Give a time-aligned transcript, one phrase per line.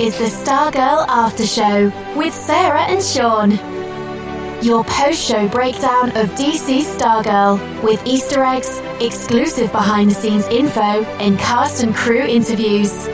[0.00, 3.50] is the Stargirl After Show with Sarah and Sean.
[4.62, 11.04] Your post show breakdown of DC Stargirl with Easter eggs, exclusive behind the scenes info,
[11.18, 13.06] and cast and crew interviews.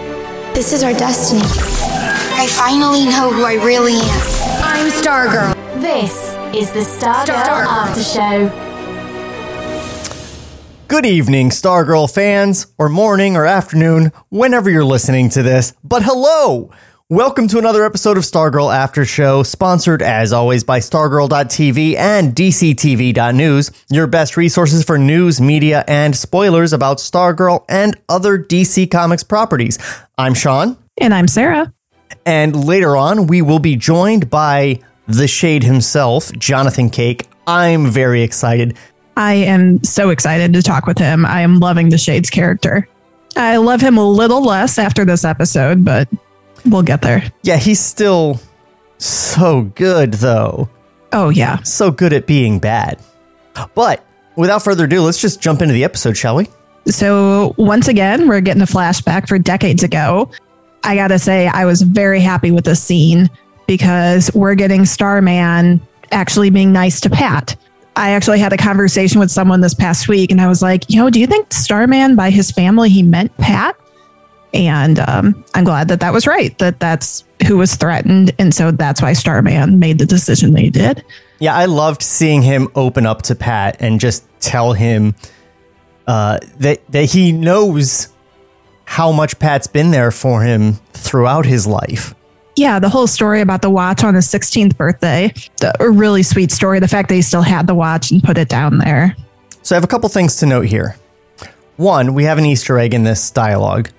[0.52, 1.41] This is our destiny.
[1.43, 4.21] I finally know who I really am.
[4.62, 5.80] I'm Stargirl.
[5.80, 7.66] This is the Stargirl Stargirl.
[7.66, 8.64] After Show.
[10.95, 15.72] Good evening, Stargirl fans, or morning or afternoon, whenever you're listening to this.
[15.82, 16.71] But hello!
[17.08, 23.72] Welcome to another episode of Stargirl After Show, sponsored as always by Stargirl.tv and DCTV.news,
[23.90, 29.80] your best resources for news, media, and spoilers about Stargirl and other DC Comics properties.
[30.16, 31.74] I'm Sean, And I'm Sarah.
[32.24, 37.27] and later on, we will be joined by the Shade himself, Jonathan Cake.
[37.48, 38.77] I'm very excited.
[39.17, 41.25] I am so excited to talk with him.
[41.25, 42.89] I am loving the Shades character.
[43.36, 46.09] I love him a little less after this episode, but
[46.64, 47.22] we'll get there.
[47.42, 48.41] Yeah, he's still
[48.98, 50.69] so good, though.
[51.12, 51.62] Oh, yeah.
[51.62, 52.98] So good at being bad.
[53.75, 54.05] But
[54.36, 56.48] without further ado, let's just jump into the episode, shall we?
[56.86, 60.31] So, once again, we're getting a flashback for decades ago.
[60.83, 63.31] I got to say, I was very happy with this scene
[63.66, 65.81] because we're getting Starman
[66.12, 67.56] actually being nice to Pat.
[67.97, 70.97] I actually had a conversation with someone this past week, and I was like, you
[70.97, 73.77] know, do you think Starman by his family, he meant Pat?
[74.53, 78.33] And um, I'm glad that that was right, that that's who was threatened.
[78.39, 81.05] And so that's why Starman made the decision that he did.
[81.41, 85.15] Yeah, I loved seeing him open up to Pat and just tell him
[86.06, 88.09] uh, that that he knows
[88.84, 92.15] how much Pat's been there for him throughout his life.
[92.56, 96.52] Yeah, the whole story about the watch on his 16th birthday, the, a really sweet
[96.52, 96.78] story.
[96.78, 99.16] The fact that he still had the watch and put it down there.
[99.62, 100.97] So I have a couple things to note here.
[101.77, 103.91] One, we have an Easter egg in this dialogue.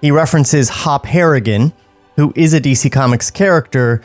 [0.00, 1.72] He references Hop Harrigan,
[2.16, 4.02] who is a DC Comics character,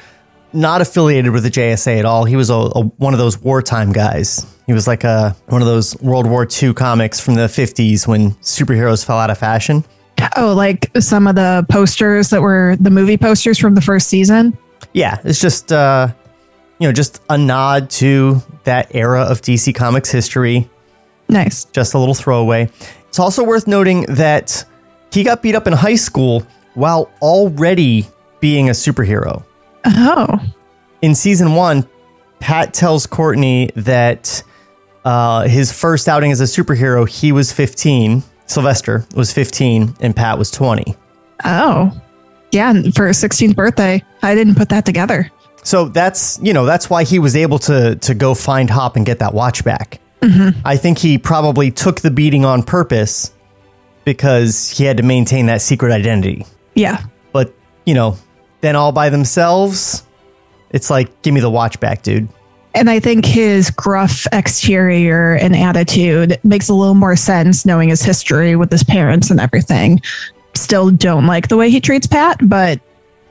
[0.54, 2.26] not affiliated with the JSA at all.
[2.26, 4.46] He was a, a- one of those wartime guys.
[4.68, 8.32] He was like a one of those World War II comics from the 50s when
[8.36, 9.84] superheroes fell out of fashion.
[10.38, 14.58] Oh, like some of the posters that were the movie posters from the first season.
[14.94, 16.10] Yeah, it's just uh,
[16.80, 20.70] you know, just a nod to that era of DC Comics history.
[21.28, 21.66] Nice.
[21.66, 22.70] just a little throwaway.
[23.08, 24.64] It's also worth noting that
[25.12, 26.46] he got beat up in high school
[26.76, 28.08] while already
[28.40, 29.44] being a superhero.
[29.86, 30.40] Oh,
[31.02, 31.88] In season one,
[32.40, 34.44] Pat tells Courtney that
[35.04, 38.22] uh, his first outing as a superhero, he was 15.
[38.48, 40.96] Sylvester was 15 and Pat was 20.
[41.46, 42.02] oh.
[42.52, 44.02] Yeah, for his 16th birthday.
[44.22, 45.30] I didn't put that together.
[45.64, 49.06] So that's, you know, that's why he was able to to go find Hop and
[49.06, 50.00] get that watch back.
[50.22, 50.60] Mm-hmm.
[50.64, 53.34] I think he probably took the beating on purpose
[54.06, 56.46] because he had to maintain that secret identity.
[56.76, 57.04] Yeah.
[57.34, 57.54] But,
[57.86, 58.18] you know,
[58.62, 60.04] then all by themselves,
[60.70, 62.30] it's like, give me the watch back, dude.
[62.76, 68.02] And I think his gruff exterior and attitude makes a little more sense knowing his
[68.02, 70.02] history with his parents and everything.
[70.56, 72.82] Still don't like the way he treats Pat, but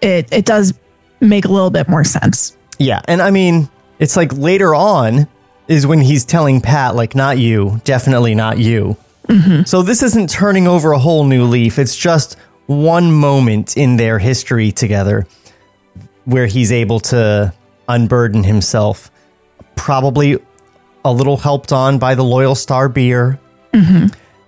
[0.00, 0.72] it, it does
[1.20, 2.56] make a little bit more sense.
[2.78, 3.02] Yeah.
[3.06, 3.68] And I mean,
[3.98, 5.28] it's like later on
[5.68, 8.96] is when he's telling Pat, like, not you, definitely not you.
[9.28, 9.64] Mm-hmm.
[9.64, 11.78] So this isn't turning over a whole new leaf.
[11.78, 15.26] It's just one moment in their history together
[16.24, 17.52] where he's able to
[17.88, 19.10] unburden himself.
[19.76, 20.38] Probably
[21.04, 23.38] a little helped on by the Loyal Star beer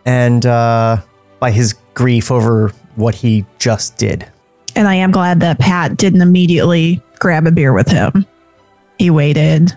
[0.05, 0.99] and uh,
[1.41, 4.27] by his grief over what he just did.
[4.75, 8.27] And I am glad that Pat didn't immediately grab a beer with him.
[8.99, 9.77] He waited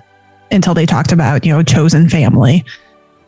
[0.52, 2.64] until they talked about, you know, chosen family.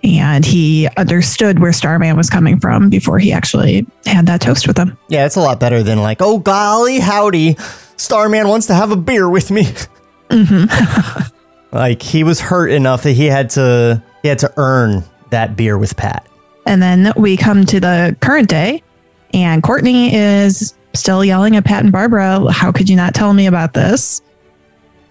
[0.03, 4.77] And he understood where Starman was coming from before he actually had that toast with
[4.77, 4.97] him.
[5.09, 7.55] Yeah, it's a lot better than like, oh golly howdy,
[7.97, 9.67] Starman wants to have a beer with me.
[11.71, 15.77] like he was hurt enough that he had to he had to earn that beer
[15.77, 16.27] with Pat.
[16.65, 18.83] And then we come to the current day,
[19.33, 23.47] and Courtney is still yelling at Pat and Barbara, How could you not tell me
[23.47, 24.21] about this?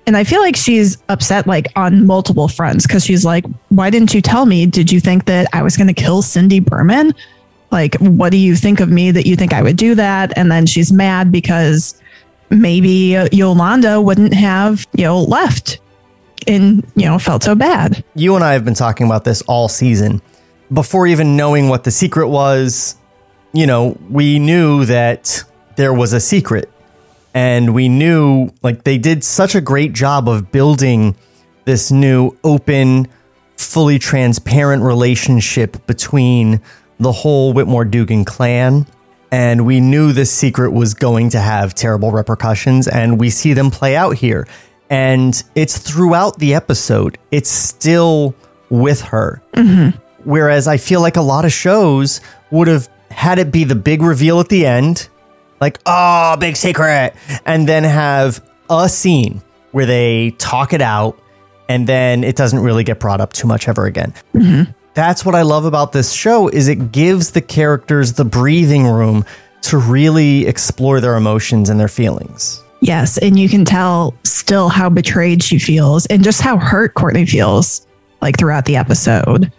[0.07, 4.15] And I feel like she's upset, like on multiple fronts, because she's like, Why didn't
[4.15, 4.67] you tell me?
[4.67, 7.15] Did you think that I was going to kill Cindy Berman?
[7.71, 10.37] Like, what do you think of me that you think I would do that?
[10.37, 12.01] And then she's mad because
[12.51, 15.79] maybe Yolanda wouldn't have, you know, left
[16.47, 18.05] and, you know, felt so bad.
[18.15, 20.23] You and I have been talking about this all season.
[20.73, 22.97] Before even knowing what the secret was,
[23.53, 25.43] you know, we knew that
[25.77, 26.71] there was a secret.
[27.35, 31.15] And we knew like they did such a great job of building
[31.65, 33.07] this new open,
[33.57, 36.61] fully transparent relationship between
[36.99, 38.87] the whole Whitmore Dugan clan
[39.33, 43.71] And we knew this secret was going to have terrible repercussions, and we see them
[43.71, 44.47] play out here.
[44.91, 48.35] And it's throughout the episode, it's still
[48.69, 49.41] with her.
[49.55, 49.97] Mm-hmm.
[50.25, 52.21] Whereas I feel like a lot of shows
[52.51, 55.09] would have had it be the big reveal at the end,
[55.61, 57.15] like, oh, big secret,
[57.47, 61.19] and then have a scene where they talk it out
[61.69, 64.13] and then it doesn't really get brought up too much ever again.
[64.35, 64.73] Mm-hmm.
[64.95, 69.25] That's what I love about this show is it gives the characters the breathing room
[69.63, 72.63] to really explore their emotions and their feelings.
[72.81, 77.27] Yes, and you can tell still how betrayed she feels and just how hurt Courtney
[77.27, 77.87] feels
[78.23, 79.53] like throughout the episode.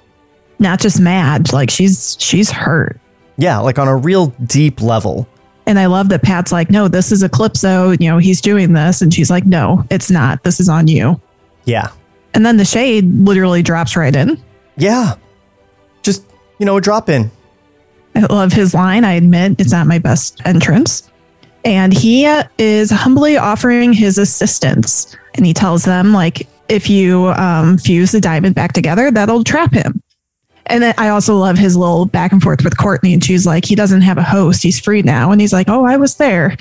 [0.60, 3.00] Not just mad, like she's she's hurt.
[3.38, 5.28] Yeah, like on a real deep level.
[5.66, 8.00] And I love that Pat's like, no, this is Eclipso.
[8.00, 9.02] You know, he's doing this.
[9.02, 10.44] And she's like, no, it's not.
[10.44, 11.22] This is on you.
[11.66, 11.90] Yeah.
[12.34, 14.42] And then the shade literally drops right in.
[14.78, 15.16] Yeah.
[16.02, 16.26] Just,
[16.60, 17.30] you know, a drop in.
[18.16, 19.06] I love his line.
[19.06, 21.11] I admit it's not my best entrance.
[21.64, 22.26] And he
[22.58, 25.16] is humbly offering his assistance.
[25.36, 29.74] And he tells them, like, if you um, fuse the diamond back together, that'll trap
[29.74, 30.02] him.
[30.68, 33.14] And then I also love his little back and forth with Courtney.
[33.14, 34.64] And she's like, he doesn't have a host.
[34.64, 35.32] He's free now.
[35.32, 36.56] And he's like, oh, I was there.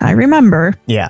[0.00, 0.74] I remember.
[0.86, 1.08] Yeah.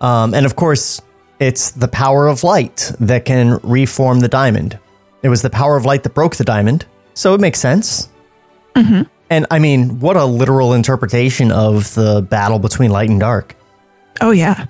[0.00, 1.00] Um, and of course,
[1.40, 4.78] it's the power of light that can reform the diamond.
[5.22, 6.84] It was the power of light that broke the diamond.
[7.14, 8.10] So it makes sense.
[8.74, 9.02] Mm-hmm.
[9.30, 13.56] And I mean, what a literal interpretation of the battle between light and dark.
[14.20, 14.66] Oh, yeah.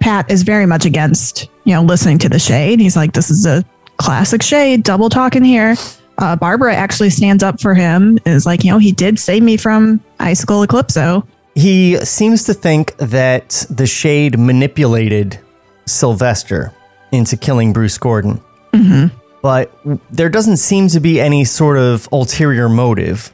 [0.00, 2.80] Pat is very much against, you know, listening to the shade.
[2.80, 3.64] He's like, this is a
[3.96, 5.76] classic shade, double talking here
[6.18, 8.18] uh, Barbara actually stands up for him.
[8.24, 11.26] Is like, you know, he did save me from Icicle Eclipso.
[11.54, 15.38] He seems to think that the Shade manipulated
[15.86, 16.72] Sylvester
[17.12, 18.40] into killing Bruce Gordon.
[18.72, 19.16] Mm-hmm.
[19.42, 19.72] But
[20.10, 23.32] there doesn't seem to be any sort of ulterior motive.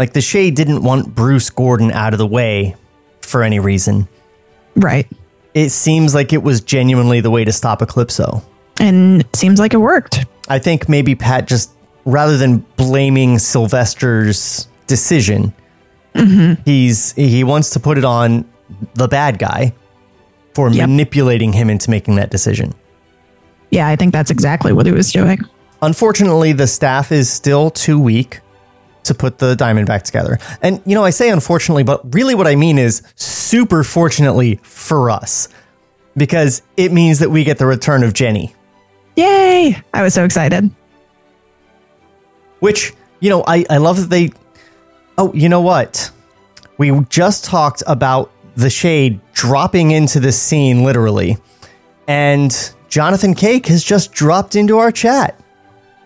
[0.00, 2.74] Like the Shade didn't want Bruce Gordon out of the way
[3.20, 4.08] for any reason.
[4.74, 5.06] Right.
[5.52, 8.42] It seems like it was genuinely the way to stop Eclipso.
[8.78, 10.24] And it seems like it worked.
[10.48, 11.70] I think maybe Pat just
[12.06, 15.52] rather than blaming Sylvester's decision,
[16.14, 16.62] mm-hmm.
[16.64, 18.50] he's he wants to put it on
[18.94, 19.74] the bad guy
[20.54, 20.88] for yep.
[20.88, 22.72] manipulating him into making that decision.
[23.70, 25.40] Yeah, I think that's exactly what he was doing.
[25.82, 28.40] Unfortunately, the staff is still too weak
[29.04, 30.38] to put the diamond back together.
[30.62, 35.10] And you know, I say unfortunately, but really what I mean is super fortunately for
[35.10, 35.48] us
[36.16, 38.54] because it means that we get the return of Jenny.
[39.16, 39.80] Yay!
[39.92, 40.70] I was so excited.
[42.60, 44.30] Which, you know, I, I love that they.
[45.18, 46.10] Oh, you know what?
[46.78, 51.36] We just talked about the shade dropping into this scene literally.
[52.06, 55.38] And Jonathan Cake has just dropped into our chat.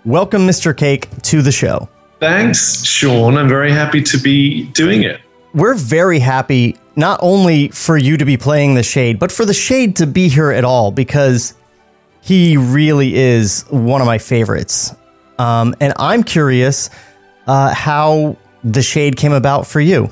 [0.05, 0.76] Welcome, Mr.
[0.76, 1.88] Cake, to the show.
[2.21, 3.37] Thanks, Sean.
[3.37, 5.21] I'm very happy to be doing it.
[5.53, 9.55] We're very happy not only for you to be playing the Shade, but for the
[9.55, 11.55] Shade to be here at all because
[12.21, 14.95] he really is one of my favorites.
[15.39, 16.89] Um, and I'm curious
[17.47, 20.09] uh, how the shade came about for you.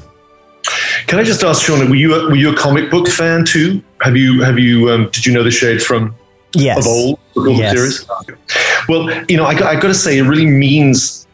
[1.07, 1.89] Can I just ask, Sean?
[1.89, 3.83] Were you a, were you a comic book fan too?
[4.03, 6.15] Have you have you um, did you know the shade from
[6.55, 6.79] yes.
[6.79, 7.19] of old
[7.59, 7.75] yes.
[7.75, 8.09] series?
[8.89, 11.27] Well, you know, I, I got to say, it really means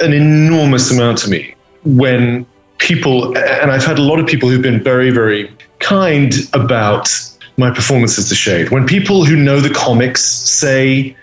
[0.00, 1.54] an enormous amount to me
[1.84, 2.46] when
[2.78, 7.08] people, and I've had a lot of people who've been very, very kind about
[7.56, 8.70] my performance as the Shade.
[8.70, 11.16] When people who know the comics say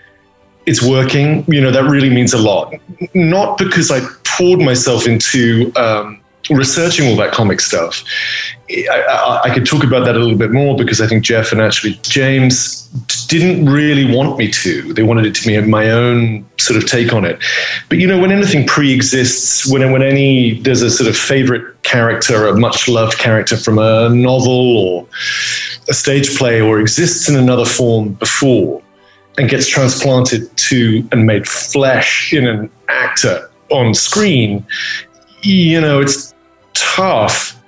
[0.66, 2.74] it's working, you know, that really means a lot.
[3.14, 6.17] Not because I poured myself into um,
[6.50, 8.04] researching all that comic stuff.
[8.70, 11.52] I, I, I, could talk about that a little bit more because I think Geoff
[11.52, 12.86] and actually James
[13.28, 14.92] didn't really want me to.
[14.92, 17.38] They wanted it to be my own sort of take on it.
[17.88, 22.44] But you know, when anything pre-exists, when when any there's a sort of favorite character,
[22.44, 25.06] or a much loved character from a novel or
[25.88, 28.82] a stage play, or exists in another form before
[29.38, 34.66] and gets transplanted to and made flesh in an actor on screen,
[35.42, 36.34] you know, it's
[36.78, 37.60] tough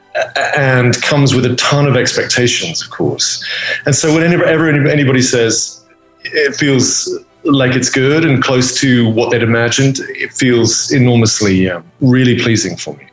[0.57, 3.45] and comes with a ton of expectations, of course.
[3.87, 5.85] And so whenever anybody says
[6.25, 7.09] it feels
[7.45, 12.77] like it's good and close to what they'd imagined, it feels enormously, um, really pleasing
[12.77, 13.07] for me.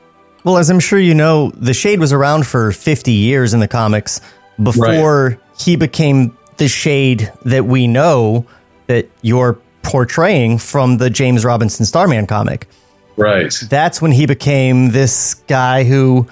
[0.44, 3.68] Well, as I'm sure you know, The Shade was around for 50 years in the
[3.68, 4.22] comics
[4.62, 5.40] before right.
[5.60, 8.46] he became the shade that we know
[8.88, 12.68] that you're portraying from the James Robinson Starman comic.
[13.18, 13.54] Right.
[13.70, 16.28] That's when he became this guy who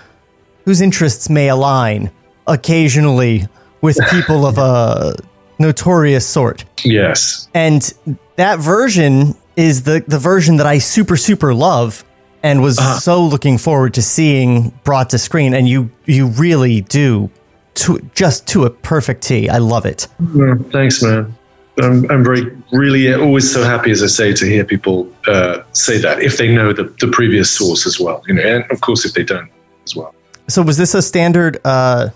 [0.66, 2.12] whose interests may align
[2.48, 3.48] occasionally
[3.82, 5.16] with people of a
[5.60, 6.66] notorious sort.
[6.84, 7.50] Yes.
[7.54, 7.94] And
[8.36, 12.04] that version is the the version that I super super love
[12.44, 13.00] and was uh-huh.
[13.00, 15.54] so looking forward to seeing brought to screen.
[15.54, 17.32] And you you really do
[17.76, 19.50] to just to a perfect T.
[19.50, 20.08] I love it.
[20.22, 21.36] Mm, thanks, man.
[21.82, 25.98] I'm, I'm very, really always so happy, as I say, to hear people uh, say
[26.00, 29.06] that if they know the, the previous source as well, you know, and of course
[29.06, 29.50] if they don't
[29.84, 30.16] as well.
[30.48, 32.10] So was this a standard uh,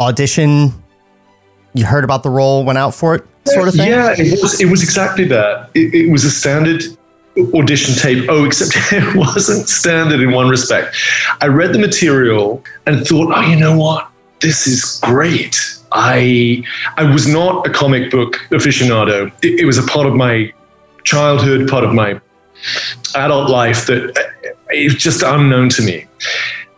[0.00, 0.72] audition?
[1.74, 3.88] You heard about the role, went out for it, sort of thing.
[3.88, 4.60] Yeah, it was.
[4.60, 5.70] It was exactly that.
[5.74, 6.82] It, it was a standard
[7.54, 8.26] audition tape.
[8.28, 10.96] Oh, except it wasn't standard in one respect.
[11.40, 14.08] I read the material and thought, oh, you know what?
[14.40, 15.56] This is great.
[15.94, 16.64] I
[16.96, 19.32] I was not a comic book aficionado.
[19.42, 20.52] It, it was a part of my
[21.04, 22.20] childhood, part of my
[23.14, 26.06] adult life that uh, it's just unknown to me.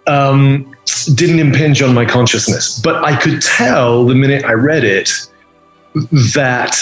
[0.07, 0.75] Um,
[1.15, 5.11] didn't impinge on my consciousness, but I could tell the minute I read it
[6.35, 6.77] that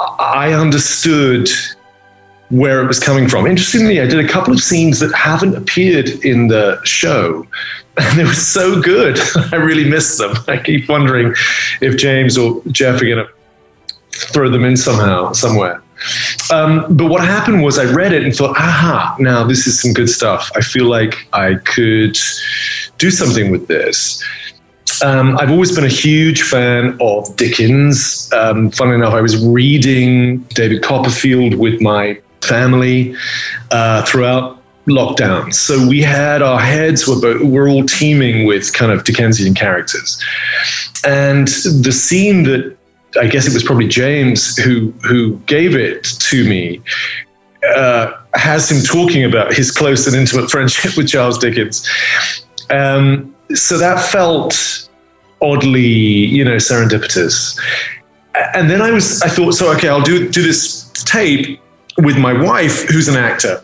[0.00, 1.48] I understood
[2.50, 3.46] where it was coming from.
[3.46, 7.46] Interestingly, I did a couple of scenes that haven't appeared in the show,
[7.96, 9.18] and they were so good.
[9.52, 10.36] I really missed them.
[10.48, 11.34] I keep wondering
[11.80, 13.28] if James or Geoff are going to
[14.32, 15.82] throw them in somehow, somewhere.
[16.52, 19.92] Um, but what happened was I read it and thought, aha, now this is some
[19.92, 20.50] good stuff.
[20.54, 22.16] I feel like I could
[22.98, 24.22] do something with this.
[25.02, 28.30] Um, I've always been a huge fan of Dickens.
[28.32, 33.16] Um, funnily enough, I was reading David Copperfield with my family
[33.70, 35.52] uh, throughout lockdown.
[35.54, 40.22] So we had our heads were both, we're all teeming with kind of Dickensian characters,
[41.04, 42.76] and the scene that
[43.20, 46.80] I guess it was probably James who who gave it to me.
[47.76, 51.88] Uh, has him talking about his close and intimate friendship with Charles Dickens.
[52.68, 54.88] Um, so that felt
[55.40, 57.58] oddly, you know, serendipitous.
[58.54, 61.60] And then I was, I thought, so okay, I'll do do this tape
[61.98, 63.62] with my wife, who's an actor,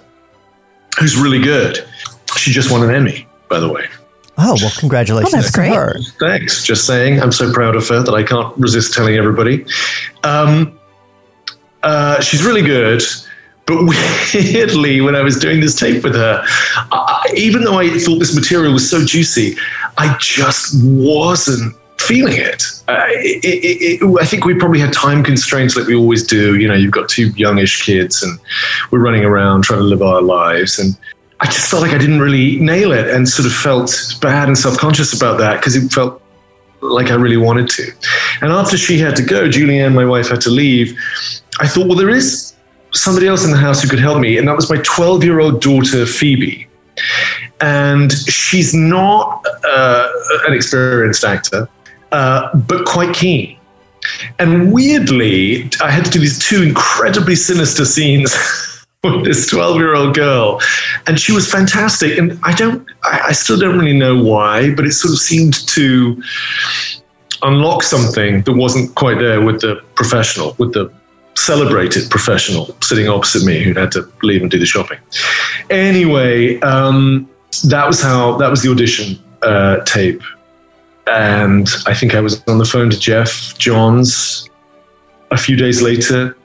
[1.00, 1.84] who's really good.
[2.36, 3.86] She just won an Emmy, by the way.
[4.38, 5.34] Oh, well, congratulations.
[5.34, 5.72] Oh, that's great.
[5.72, 5.98] Her.
[6.18, 6.62] Thanks.
[6.62, 9.66] Just saying, I'm so proud of her that I can't resist telling everybody.
[10.24, 10.78] Um,
[11.82, 13.02] uh, she's really good.
[13.66, 13.84] But
[14.34, 16.42] weirdly, when I was doing this tape with her,
[16.92, 19.56] I, even though I thought this material was so juicy,
[19.98, 21.76] I just wasn't
[22.10, 22.64] feeling it.
[22.88, 24.20] Uh, it, it, it.
[24.20, 26.56] I think we probably had time constraints like we always do.
[26.56, 28.38] You know, you've got two youngish kids and
[28.90, 30.80] we're running around trying to live our lives.
[30.80, 30.98] And
[31.38, 34.58] I just felt like I didn't really nail it and sort of felt bad and
[34.58, 36.20] self conscious about that because it felt
[36.80, 37.92] like I really wanted to.
[38.40, 40.98] And after she had to go, Julianne, my wife, had to leave.
[41.60, 42.54] I thought, well, there is
[42.92, 44.36] somebody else in the house who could help me.
[44.36, 46.66] And that was my 12 year old daughter, Phoebe.
[47.60, 50.08] And she's not uh,
[50.48, 51.68] an experienced actor
[52.12, 53.56] uh, but quite keen.
[54.38, 58.34] And weirdly, I had to do these two incredibly sinister scenes
[59.04, 60.60] with this 12 year old girl.
[61.06, 62.18] And she was fantastic.
[62.18, 65.66] And I don't, I, I still don't really know why, but it sort of seemed
[65.68, 66.22] to
[67.42, 70.92] unlock something that wasn't quite there with the professional, with the
[71.34, 74.98] celebrated professional sitting opposite me who had to leave and do the shopping.
[75.70, 77.28] Anyway, um,
[77.64, 80.22] that was how, that was the audition uh, tape.
[81.10, 84.48] And I think I was on the phone to Geoff Johns
[85.30, 86.36] a few days later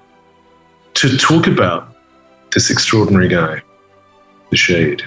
[0.95, 1.95] to talk about
[2.53, 3.61] this extraordinary guy,
[4.49, 5.03] the Shade.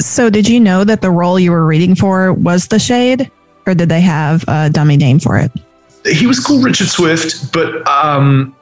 [0.00, 3.30] So, did you know that the role you were reading for was the Shade,
[3.66, 5.50] or did they have a dummy name for it?
[6.06, 8.54] He was called Richard Swift, but um,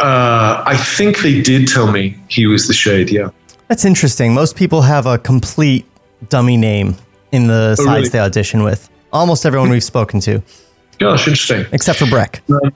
[0.00, 3.10] uh, I think they did tell me he was the Shade.
[3.10, 3.30] Yeah,
[3.66, 4.32] that's interesting.
[4.32, 5.86] Most people have a complete
[6.28, 6.94] dummy name
[7.32, 8.08] in the oh, sides really?
[8.10, 8.88] they audition with.
[9.12, 10.42] Almost everyone we've spoken to.
[10.98, 11.66] Gosh, interesting.
[11.72, 12.42] Except for Breck.
[12.50, 12.72] Um,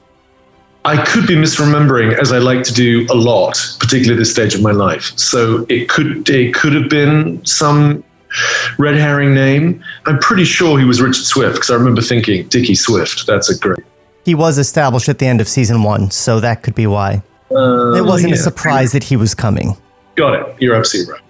[0.86, 4.54] I could be misremembering, as I like to do a lot, particularly at this stage
[4.54, 5.12] of my life.
[5.16, 8.04] So it could it could have been some
[8.78, 9.82] red herring name.
[10.06, 13.26] I'm pretty sure he was Richard Swift because I remember thinking Dickie Swift.
[13.26, 13.84] That's a great.
[14.24, 17.22] He was established at the end of season one, so that could be why.
[17.50, 18.38] Uh, it wasn't yeah.
[18.38, 19.76] a surprise that he was coming.
[20.16, 20.56] Got it.
[20.60, 21.22] You're absolutely right.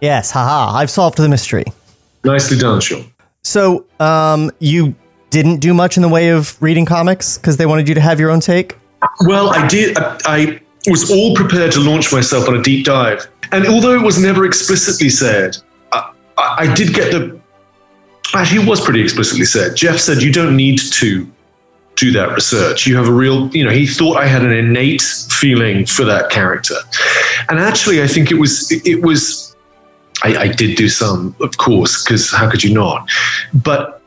[0.00, 0.76] Yes, haha.
[0.76, 1.64] I've solved the mystery.
[2.24, 3.04] Nicely done, Sean.
[3.48, 4.94] So, um, you
[5.30, 8.20] didn't do much in the way of reading comics because they wanted you to have
[8.20, 8.76] your own take?
[9.22, 9.96] Well, I did.
[9.96, 13.26] I, I was all prepared to launch myself on a deep dive.
[13.50, 15.56] And although it was never explicitly said,
[15.92, 17.40] I, I did get the.
[18.34, 19.76] Actually, it was pretty explicitly said.
[19.76, 21.26] Geoff said, You don't need to
[21.96, 22.86] do that research.
[22.86, 26.28] You have a real, you know, he thought I had an innate feeling for that
[26.28, 26.76] character.
[27.48, 29.47] And actually, I think it was, it was
[30.22, 33.08] I, I did do some, of course, because how could you not?
[33.54, 34.02] But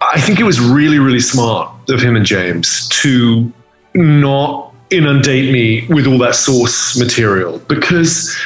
[0.00, 3.52] I think it was really, really smart of him and James to
[3.94, 8.36] not inundate me with all that source material because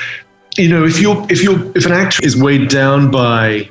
[0.59, 3.71] you know, if you're if you're if an actor is weighed down by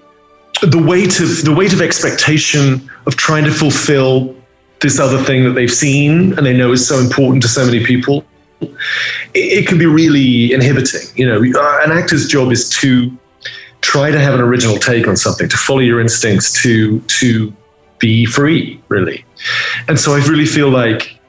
[0.62, 4.34] the weight of the weight of expectation of trying to fulfill
[4.79, 7.84] this other thing that they've seen and they know is so important to so many
[7.84, 8.24] people,
[8.62, 8.70] it,
[9.34, 11.01] it can be really inhibiting.
[11.15, 13.12] You know, uh, an actor's job is to
[13.81, 17.53] try to have an original take on something, to follow your instincts, to to
[18.00, 19.25] be free, really.
[19.88, 21.19] And so I really feel like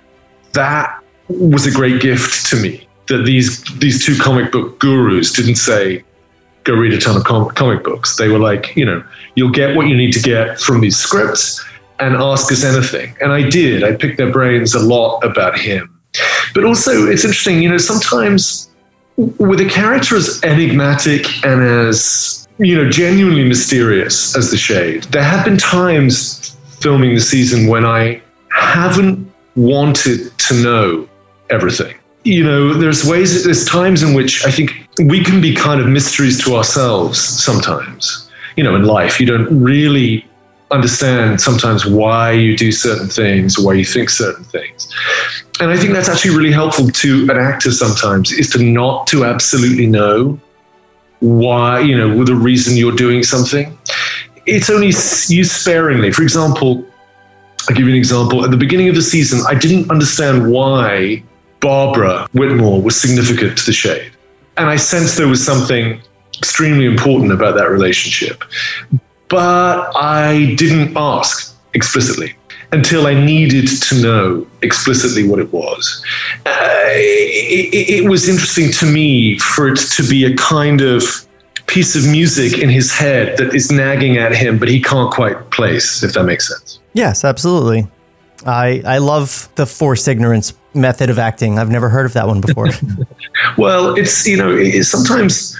[0.53, 5.57] that was a great gift to me that these these two comic book gurus didn't
[5.57, 6.05] say
[6.65, 8.17] go read a ton of com- comic books.
[8.17, 9.03] They were like, you know,
[9.35, 11.65] you'll get what you need to get from these scripts
[11.99, 13.17] and ask us anything.
[13.21, 13.83] And I did.
[13.83, 15.99] I picked their brains a lot about him.
[16.55, 18.71] But also, it's interesting, you know, sometimes
[19.17, 25.23] with a character as enigmatic and as, you know, genuinely mysterious as The Shade, there
[25.23, 31.09] have been times filming the season when I haven't wanted to know
[31.51, 31.97] everything.
[32.25, 35.87] You know, there's ways, there's times in which I think we can be kind of
[35.87, 38.31] mysteries to ourselves sometimes.
[38.57, 40.25] You know, in life, you don't really
[40.71, 44.93] understand sometimes why you do certain things, why you think certain things.
[45.61, 49.25] And I think that's actually really helpful to an actor sometimes is to not to
[49.25, 50.39] absolutely know
[51.21, 53.77] why, you know, with the reason you're doing something.
[54.47, 56.11] It's only used sparingly.
[56.11, 56.85] For example,
[57.69, 58.45] I'll give you an example.
[58.45, 61.23] At the beginning of the season, I didn't understand why
[61.61, 64.13] Barbara Whitmore was significant to the shade.
[64.57, 66.01] And I sensed there was something
[66.39, 68.43] extremely important about that relationship
[69.29, 72.35] but I didn't ask explicitly
[72.73, 76.05] until I needed to know explicitly what it was.
[76.45, 76.51] Uh,
[76.91, 81.03] it, it, was interesting to me for it to be a kind of
[81.67, 85.51] piece of music in his head that is nagging at him, but he can't quite
[85.51, 86.79] place, if that makes sense.
[86.93, 87.87] Yes, absolutely.
[88.47, 91.59] I, I love the forced ignorance method of acting.
[91.59, 92.69] I've never heard of that one before.
[93.59, 95.57] well, it's, you know, it's sometimes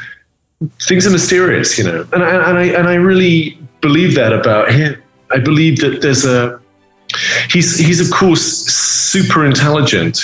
[0.83, 4.73] things are mysterious, you know, and I, and I and I really believe that about
[4.73, 5.01] him.
[5.31, 6.61] I believe that there's a
[7.51, 10.21] he's he's of course super intelligent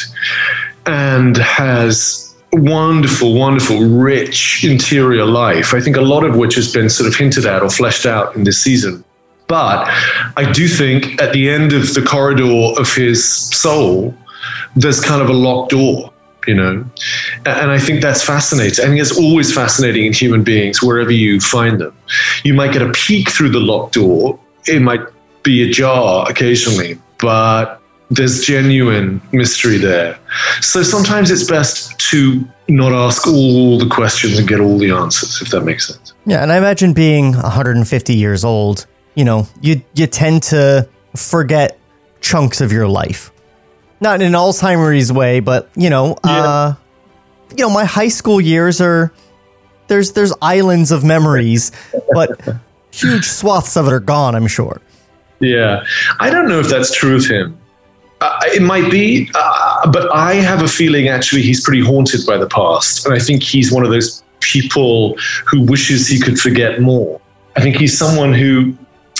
[0.87, 5.75] and has wonderful, wonderful, rich interior life.
[5.75, 8.37] I think a lot of which has been sort of hinted at or fleshed out
[8.37, 9.05] in this season.
[9.47, 9.87] But
[10.37, 14.14] I do think at the end of the corridor of his soul,
[14.77, 16.11] there's kind of a locked door
[16.47, 16.85] you know
[17.47, 21.40] and i think that's fascinating I think it's always fascinating in human beings wherever you
[21.40, 21.97] find them
[22.42, 25.01] you might get a peek through the locked door it might
[25.45, 27.81] be ajar occasionally but
[28.11, 30.19] there's genuine mystery there
[30.61, 35.41] so sometimes it's best to not ask all the questions and get all the answers
[35.41, 39.83] if that makes sense yeah and i imagine being 150 years old you know you
[39.95, 41.79] you tend to forget
[42.21, 43.31] chunks of your life
[44.05, 46.31] not in an Alzheimer's way, but you know, yeah.
[46.31, 46.75] uh,
[47.57, 49.13] you know, my high school years are
[49.89, 51.73] there's there's islands of memories,
[52.13, 52.41] but
[52.93, 54.35] huge swaths of it are gone.
[54.35, 54.81] I'm sure.
[55.40, 55.85] Yeah,
[56.20, 57.59] I don't know if that's true of him.
[58.20, 62.38] Uh, it might be, uh, but I have a feeling actually he's pretty haunted by
[62.38, 65.16] the past, and I think he's one of those people
[65.47, 67.20] who wishes he could forget more.
[67.57, 68.77] I think he's someone who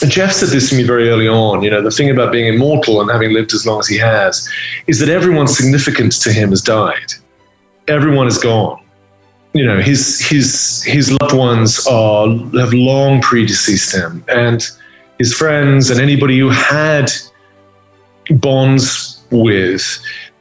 [0.09, 1.63] Geoff said this to me very early on.
[1.63, 4.49] You know, the thing about being immortal and having lived as long as he has
[4.87, 7.13] is that everyone significant to him has died.
[7.89, 8.83] Everyone is gone.
[9.53, 14.69] You know, his his his loved ones are have long predeceased him, and
[15.19, 17.11] his friends and anybody who had
[18.31, 19.99] bonds with.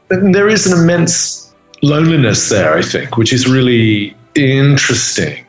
[0.10, 5.46] There is an immense loneliness there, I think, which is really interesting,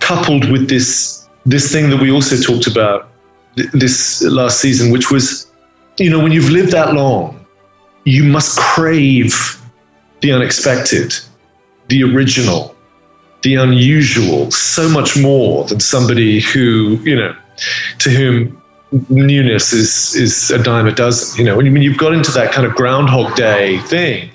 [0.00, 3.08] coupled with this this thing that we also talked about
[3.72, 5.50] this last season, which was,
[5.98, 7.46] you know, when you've lived that long,
[8.04, 9.34] you must crave
[10.20, 11.14] the unexpected,
[11.88, 12.76] the original,
[13.42, 17.34] the unusual, so much more than somebody who, you know,
[17.98, 18.60] to whom
[19.08, 21.38] newness is is a dime a dozen.
[21.38, 24.30] You know, when, you, when you've got into that kind of Groundhog Day thing,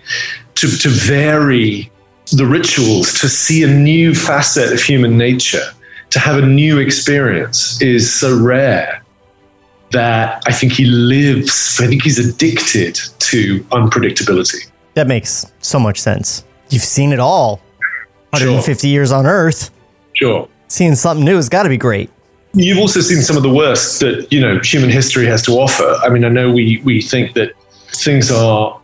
[0.55, 1.91] to to vary
[2.31, 5.71] the rituals, to see a new facet of human nature,
[6.09, 9.03] to have a new experience is so rare
[9.91, 14.69] that I think he lives, I think he's addicted to unpredictability.
[14.95, 16.43] That makes so much sense.
[16.69, 17.57] You've seen it all
[18.31, 18.91] 150 sure.
[18.91, 19.71] years on Earth.
[20.13, 20.49] Sure.
[20.67, 22.09] Seeing something new has got to be great.
[22.55, 25.97] You've also seen some of the worst that, you know, human history has to offer.
[26.03, 27.53] I mean, I know we, we think that
[27.89, 28.79] things are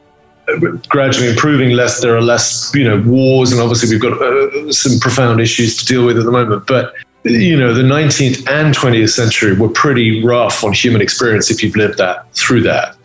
[0.90, 5.00] gradually improving less there are less you know wars and obviously we've got uh, some
[5.00, 9.10] profound issues to deal with at the moment but you know, the 19th and 20th
[9.10, 12.96] century were pretty rough on human experience if you've lived that through that.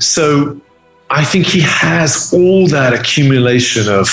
[0.00, 0.60] So
[1.10, 4.08] I think he has all that accumulation of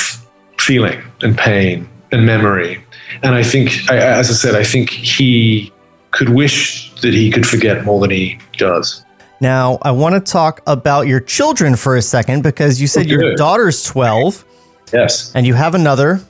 [0.58, 2.84] feeling and pain and memory.
[3.24, 5.72] And I think, as I said, I think he
[6.12, 9.04] could wish that he could forget more than he does.
[9.40, 13.36] Now, I want to talk about your children for a second because you said your
[13.36, 14.46] daughter's 12.
[14.94, 15.32] Yes.
[15.34, 16.22] And you have another,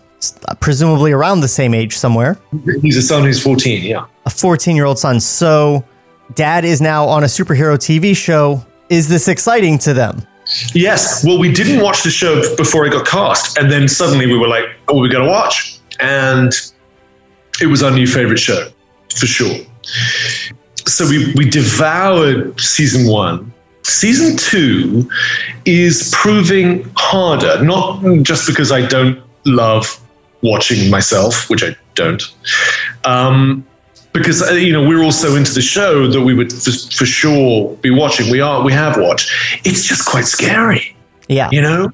[0.47, 2.37] uh, presumably around the same age somewhere.
[2.81, 4.05] He's a son who's 14, yeah.
[4.25, 5.19] A 14 year old son.
[5.19, 5.83] So,
[6.35, 8.65] dad is now on a superhero TV show.
[8.89, 10.25] Is this exciting to them?
[10.73, 11.25] Yes.
[11.25, 13.57] Well, we didn't watch the show before it got cast.
[13.57, 15.79] And then suddenly we were like, oh, we're going to watch.
[15.99, 16.53] And
[17.61, 18.69] it was our new favorite show,
[19.15, 19.57] for sure.
[20.87, 23.53] So we, we devoured season one.
[23.83, 25.09] Season two
[25.65, 29.99] is proving harder, not just because I don't love
[30.41, 32.21] watching myself, which I don't,
[33.05, 33.65] um,
[34.13, 37.05] because uh, you know we're all so into the show that we would for, for
[37.05, 38.29] sure be watching.
[38.29, 39.31] We are, we have watched.
[39.65, 40.95] It's just quite scary.
[41.27, 41.91] Yeah, you know,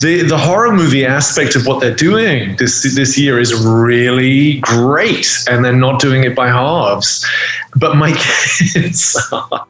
[0.00, 5.28] the the horror movie aspect of what they're doing this this year is really great,
[5.48, 7.26] and they're not doing it by halves.
[7.76, 8.12] But my
[8.72, 9.66] kids are,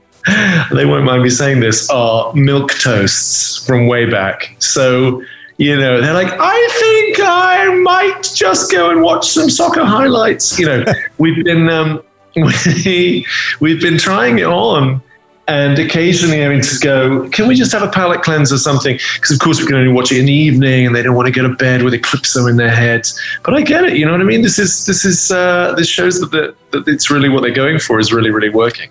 [0.72, 4.54] they won't mind me saying this, are milk toasts from way back.
[4.58, 5.22] So
[5.58, 10.56] you know, they're like, I think I might just go and watch some soccer highlights.
[10.58, 10.84] You know,
[11.18, 12.02] we've been um,
[12.36, 13.26] we
[13.60, 15.02] we've been trying it on,
[15.48, 18.98] and occasionally I having to go, can we just have a palate cleanse or something?
[19.14, 21.26] Because of course we can only watch it in the evening, and they don't want
[21.26, 23.18] to go to bed with Eclipso in their heads.
[23.42, 23.96] But I get it.
[23.96, 24.42] You know what I mean?
[24.42, 27.78] This is this is uh, this shows that the, that it's really what they're going
[27.78, 28.90] for is really really working.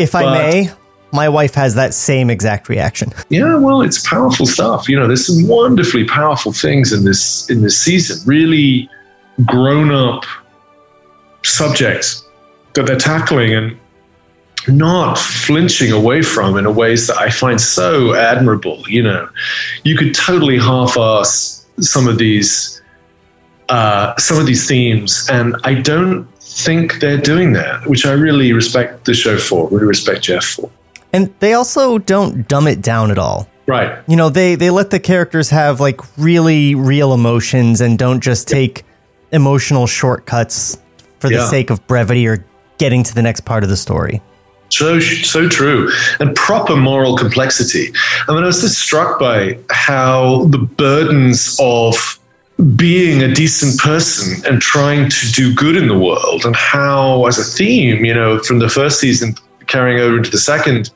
[0.00, 0.70] If but, I may,
[1.12, 3.12] my wife has that same exact reaction.
[3.28, 4.88] Yeah, well, it's powerful stuff.
[4.88, 8.18] You know, there's some wonderfully powerful things in this in this season.
[8.26, 8.90] Really
[9.44, 10.24] grown up
[11.44, 12.26] subjects
[12.74, 13.78] that they're tackling and
[14.68, 18.84] not flinching away from in a ways that I find so admirable.
[18.88, 19.28] You know,
[19.84, 22.80] you could totally half-ass some of these
[23.68, 28.52] uh, some of these themes, and I don't think they're doing that, which I really
[28.52, 29.68] respect the show for.
[29.68, 30.70] Really respect Geoff for.
[31.12, 33.48] And they also don't dumb it down at all.
[33.66, 33.98] Right.
[34.06, 38.46] You know, they they let the characters have like really real emotions and don't just
[38.46, 38.84] take
[39.32, 40.78] emotional shortcuts
[41.18, 41.48] for the yeah.
[41.48, 42.44] sake of brevity or
[42.78, 44.20] getting to the next part of the story.
[44.74, 47.92] So so true, and proper moral complexity.
[48.26, 52.18] I mean, I was just struck by how the burdens of
[52.74, 57.38] being a decent person and trying to do good in the world, and how, as
[57.38, 59.36] a theme, you know, from the first season
[59.68, 60.90] carrying over into the second,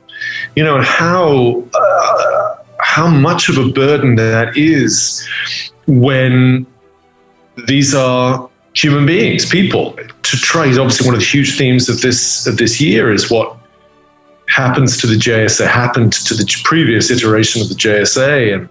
[0.57, 5.25] you know, and how uh, how much of a burden that is
[5.87, 6.65] when
[7.65, 9.93] these are human beings, people.
[9.93, 13.31] To try is obviously one of the huge themes of this of this year is
[13.31, 13.55] what
[14.49, 18.69] happens to the JSA happened to the previous iteration of the JSA and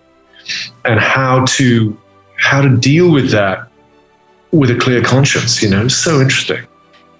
[0.84, 1.96] and how to
[2.36, 3.68] how to deal with that
[4.50, 6.66] with a clear conscience, you know, so interesting.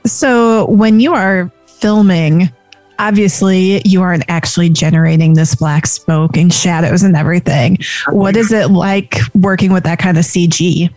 [0.06, 2.50] So when you are filming
[2.98, 7.78] obviously you aren't actually generating this black smoke and shadows and everything.
[8.10, 10.92] What is it like working with that kind of CG?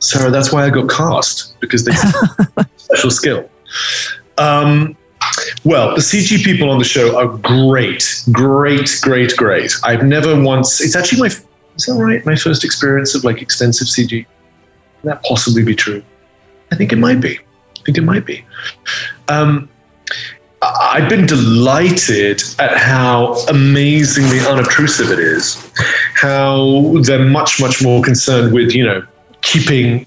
[0.00, 1.92] Sarah, that's why I got cast because they
[2.76, 3.48] special skill.
[4.38, 4.96] Um,
[5.64, 9.72] well, the CG people on the show are great, great, great, great.
[9.84, 10.80] I've never once.
[10.80, 11.26] It's actually my.
[11.26, 12.24] Is that right?
[12.26, 14.26] My first experience of like extensive CG.
[15.00, 16.02] Can that possibly be true?
[16.72, 17.38] I think it might be.
[17.38, 18.44] I think it might be.
[19.28, 19.68] Um,
[20.62, 25.72] I've been delighted at how amazingly unobtrusive it is.
[26.14, 29.06] How they're much, much more concerned with, you know,
[29.40, 30.06] keeping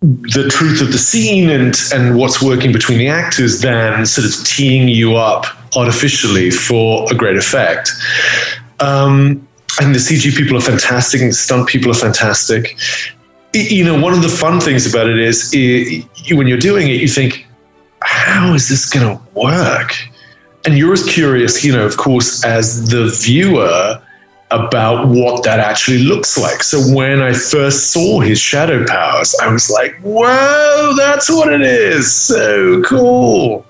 [0.00, 4.46] the truth of the scene and, and what's working between the actors than sort of
[4.46, 5.44] teeing you up
[5.76, 7.90] artificially for a great effect.
[8.80, 9.46] Um,
[9.80, 12.76] and the CG people are fantastic, and the stunt people are fantastic.
[13.52, 17.00] You know, one of the fun things about it is it, when you're doing it,
[17.00, 17.46] you think,
[18.02, 19.94] how is this going to work?
[20.64, 24.02] And you're as curious, you know, of course, as the viewer
[24.50, 26.62] about what that actually looks like.
[26.62, 31.62] So when I first saw his shadow powers, I was like, whoa, that's what it
[31.62, 32.12] is.
[32.12, 33.64] So cool.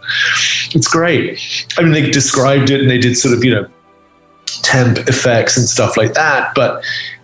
[0.72, 1.66] It's great.
[1.76, 3.68] I mean, they described it and they did sort of, you know,
[4.46, 6.54] temp effects and stuff like that.
[6.54, 6.82] But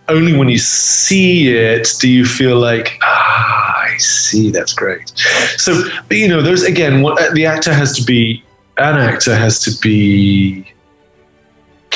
[0.09, 5.12] only when you see it do you feel like, ah, I see, that's great.
[5.57, 8.45] So, you know, there's again, what, the actor has to be,
[8.77, 10.71] an actor has to be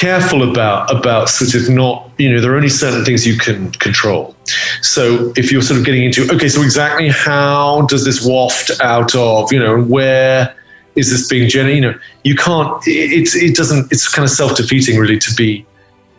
[0.01, 3.71] careful about about sort of not you know there are only certain things you can
[3.73, 4.35] control
[4.81, 9.15] so if you're sort of getting into okay so exactly how does this waft out
[9.15, 10.55] of you know where
[10.97, 14.99] is this being generated you know you can't it, it doesn't it's kind of self-defeating
[14.99, 15.67] really to be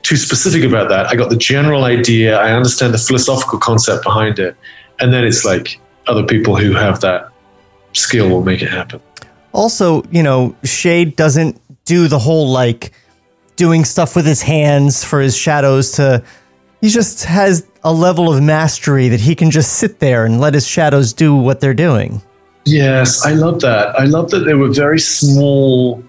[0.04, 1.08] too specific about that.
[1.08, 2.40] I got the general idea.
[2.40, 4.56] I understand the philosophical concept behind it.
[5.00, 7.30] And then it's like, other people who have that
[7.94, 9.00] skill will make it happen.
[9.54, 12.92] Also, you know, Shade doesn't do the whole like
[13.62, 16.24] doing stuff with his hands for his shadows to.
[16.82, 20.56] He just has a level of mastery that he can just sit there and let
[20.56, 22.24] his shadows do what they're doing.
[22.66, 24.00] Yes, I love that.
[24.00, 26.04] I love that they were very small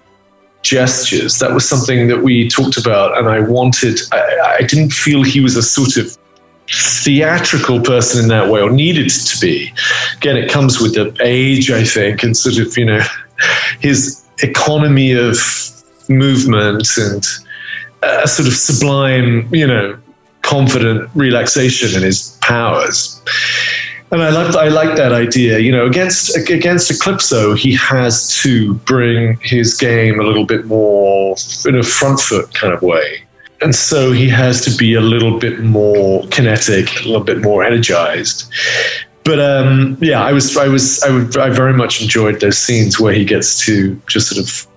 [0.63, 1.37] gestures.
[1.37, 5.39] That was something that we talked about, and I wanted, I, I didn't feel he
[5.39, 6.17] was a sort of
[7.03, 9.71] theatrical person in that way or needed to be.
[10.17, 13.01] Again, it comes with the age, I think, and sort of, you know,
[13.79, 15.37] his economy of
[16.09, 17.23] movement and
[18.23, 19.97] a sort of sublime, you know,
[20.41, 23.21] confident relaxation in his powers.
[24.11, 25.57] And I like I like that idea.
[25.57, 31.35] You know, against against Eclipso, he has to bring his game a little bit more
[31.65, 33.23] in a front foot kind of way,
[33.61, 37.63] and so he has to be a little bit more kinetic, a little bit more
[37.63, 38.53] energized.
[39.23, 42.99] But um, yeah, I was I was I, would, I very much enjoyed those scenes
[42.99, 44.67] where he gets to just sort of,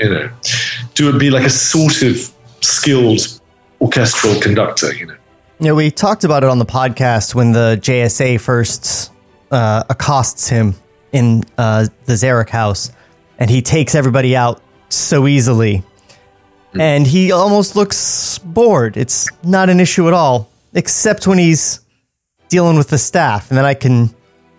[0.00, 0.30] you know,
[0.94, 2.31] do it be like a sort of
[2.62, 3.40] skilled
[3.80, 4.94] orchestral conductor.
[4.94, 5.16] You know.
[5.58, 9.12] Yeah, we talked about it on the podcast when the JSA first
[9.50, 10.74] uh, accosts him
[11.12, 12.90] in uh, the Zarek house,
[13.38, 15.82] and he takes everybody out so easily.
[16.74, 18.96] And he almost looks bored.
[18.96, 21.80] It's not an issue at all, except when he's
[22.48, 23.50] dealing with the staff.
[23.50, 24.14] And then I can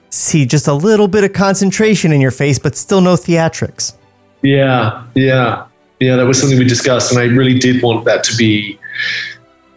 [0.10, 3.96] see just a little bit of concentration in your face, but still no theatrics.
[4.44, 5.66] Yeah, yeah,
[6.00, 6.16] yeah.
[6.16, 8.80] That was something we discussed, and I really did want that to be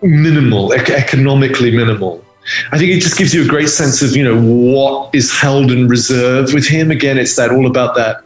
[0.03, 2.25] minimal, economically minimal.
[2.71, 5.73] I think it just gives you a great sense of, you know, what is held
[5.73, 6.93] in reserve with him.
[6.93, 8.23] Again, it's that all about that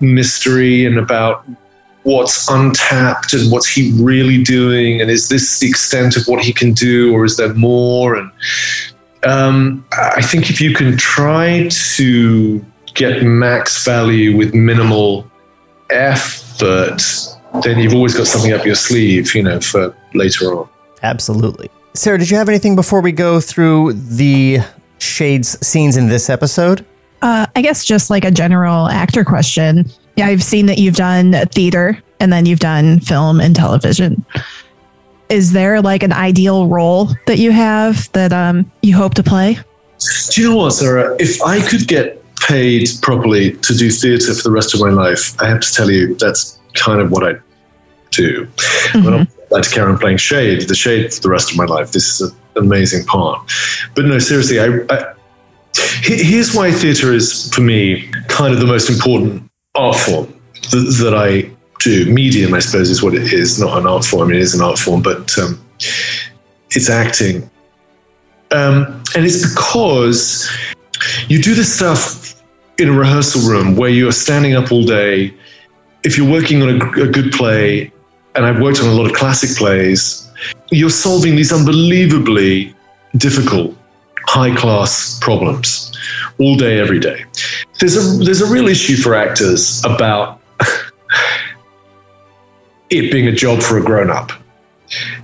[0.00, 1.46] mystery and about
[2.06, 6.52] what's untapped and what's he really doing and is this the extent of what he
[6.52, 8.30] can do or is there more and
[9.24, 15.28] um, i think if you can try to get max value with minimal
[15.90, 17.02] effort
[17.62, 20.68] then you've always got something up your sleeve you know for later on
[21.02, 21.70] Absolutely.
[21.94, 24.58] Sarah, did you have anything before we go through the
[24.98, 26.84] Shades scenes in this episode?
[27.22, 29.90] Uh, I guess just like a general actor question.
[30.16, 34.24] Yeah, I've seen that you've done theater and then you've done film and television.
[35.28, 39.58] Is there like an ideal role that you have that um, you hope to play?
[40.30, 41.16] Do you know what, Sarah?
[41.18, 45.40] If I could get paid properly to do theatre for the rest of my life,
[45.40, 47.40] I have to tell you that's kind of what I
[48.10, 48.46] do.
[48.46, 51.92] Mm-hmm like to carry on playing Shade, the Shade for the rest of my life.
[51.92, 53.50] This is an amazing part.
[53.94, 55.14] But no, seriously, I, I
[56.02, 60.26] here's why theatre is for me kind of the most important art form
[60.70, 62.12] that, that, I do.
[62.12, 64.30] Medium, I suppose, is what it is, not an art form.
[64.30, 65.62] It is an art form, but um,
[66.70, 67.48] it's acting.
[68.52, 70.50] Um, and it's because
[71.28, 72.25] you do this stuff
[72.78, 75.34] in a rehearsal room where you are standing up all day.
[76.04, 77.90] If you're working on a, a good play
[78.34, 80.28] and I've worked on a lot of classic plays,
[80.70, 82.74] you're solving these unbelievably
[83.16, 83.74] difficult,
[84.26, 85.96] high class problems
[86.38, 87.24] all day, every day.
[87.80, 90.40] There's a, there's a real issue for actors about
[92.90, 94.32] it being a job for a grown up.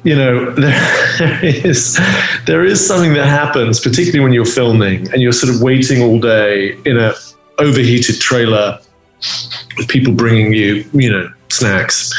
[0.04, 2.00] You know, there, there is
[2.46, 6.18] there is something that happens, particularly when you're filming and you're sort of waiting all
[6.18, 7.14] day in a
[7.62, 8.78] overheated trailer
[9.76, 12.12] with people bringing you, you know, snacks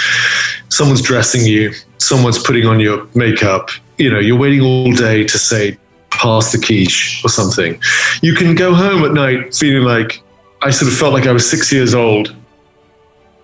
[0.74, 3.70] someone's dressing you, someone's putting on your makeup.
[3.98, 5.78] You know, you're waiting all day to say,
[6.10, 7.80] pass the quiche or something.
[8.22, 10.22] You can go home at night feeling like
[10.62, 12.36] I sort of felt like I was six years old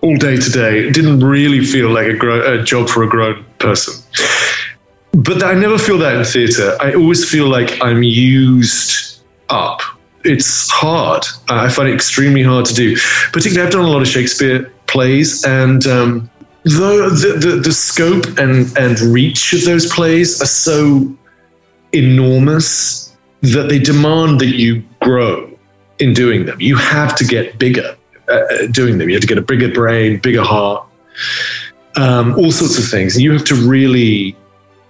[0.00, 0.80] all day today.
[0.86, 3.94] It didn't really feel like a, gro- a job for a grown person.
[5.12, 6.76] But I never feel that in theatre.
[6.80, 9.82] I always feel like I'm used up.
[10.24, 11.24] It's hard.
[11.48, 12.96] I find it extremely hard to do.
[13.32, 16.30] Particularly, I've done a lot of Shakespeare plays, and um,
[16.64, 21.16] the, the, the scope and, and reach of those plays are so
[21.92, 25.50] enormous that they demand that you grow
[25.98, 26.60] in doing them.
[26.60, 27.96] You have to get bigger
[28.28, 29.08] uh, uh, doing them.
[29.08, 30.86] You have to get a bigger brain, bigger heart,
[31.96, 33.16] um, all sorts of things.
[33.16, 34.36] And you have to really,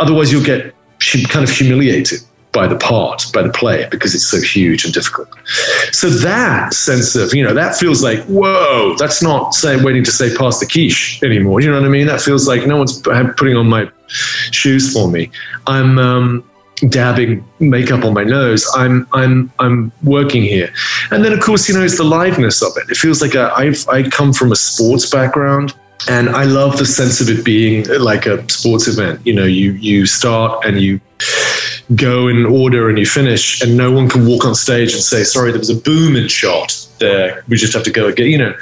[0.00, 0.74] otherwise, you'll get
[1.28, 2.20] kind of humiliated
[2.52, 5.28] by the part, by the play, because it's so huge and difficult.
[5.92, 10.12] So that sense of, you know, that feels like, whoa, that's not say, waiting to
[10.12, 11.60] say pass the quiche anymore.
[11.60, 12.06] You know what I mean?
[12.06, 13.88] That feels like no one's putting on my
[14.50, 15.30] shoes for me.
[15.66, 16.44] I'm um,
[16.88, 18.66] dabbing makeup on my nose.
[18.74, 20.72] I'm I'm I'm working here,
[21.10, 22.90] and then of course, you know, it's the liveness of it.
[22.90, 25.74] It feels like a, I've I come from a sports background.
[26.08, 29.20] And I love the sense of it being like a sports event.
[29.26, 30.98] You know, you you start and you
[31.94, 35.24] go in order and you finish, and no one can walk on stage and say,
[35.24, 37.44] "Sorry, there was a boom in shot there.
[37.48, 38.54] We just have to go again." You know,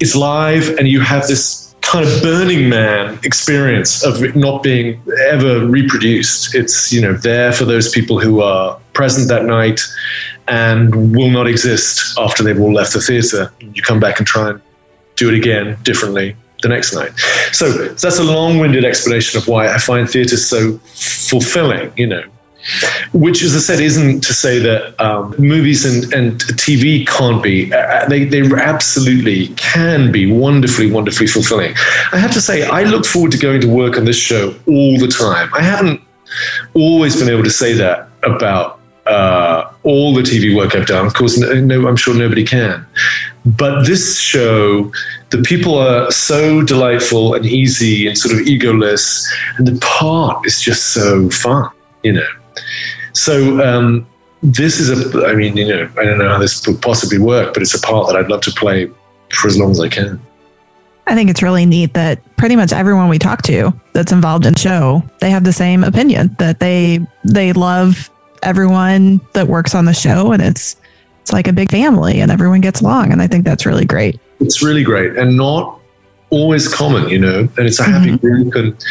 [0.00, 5.00] it's live, and you have this kind of Burning Man experience of it not being
[5.28, 6.54] ever reproduced.
[6.54, 9.80] It's you know there for those people who are present that night
[10.48, 13.52] and will not exist after they've all left the theatre.
[13.60, 14.60] You come back and try and
[15.16, 17.10] do it again differently the next night.
[17.52, 20.78] So that's a long-winded explanation of why I find theatre so
[21.28, 21.92] fulfilling.
[21.96, 22.24] You know,
[23.12, 27.72] which, as I said, isn't to say that um, movies and, and TV can't be.
[27.72, 31.74] Uh, they, they absolutely can be wonderfully, wonderfully fulfilling.
[32.12, 34.98] I have to say, I look forward to going to work on this show all
[34.98, 35.52] the time.
[35.54, 36.00] I haven't
[36.74, 41.06] always been able to say that about uh, all the TV work I've done.
[41.06, 42.86] Of course, no, I'm sure nobody can.
[43.44, 44.92] But this show,
[45.30, 49.26] the people are so delightful and easy and sort of egoless,
[49.58, 51.68] and the part is just so fun,
[52.04, 52.28] you know.
[53.12, 54.06] So um,
[54.42, 57.54] this is a, I mean, you know, I don't know how this could possibly work,
[57.54, 58.90] but it's a part that I'd love to play
[59.32, 60.20] for as long as I can.
[61.06, 64.54] I think it's really neat that pretty much everyone we talk to that's involved in
[64.54, 68.10] the show, they have the same opinion that they they love
[68.42, 70.76] everyone that works on the show and it's
[71.20, 74.20] it's like a big family and everyone gets along and I think that's really great.
[74.40, 75.80] It's really great and not
[76.30, 78.26] always common, you know, and it's a happy mm-hmm.
[78.26, 78.84] group and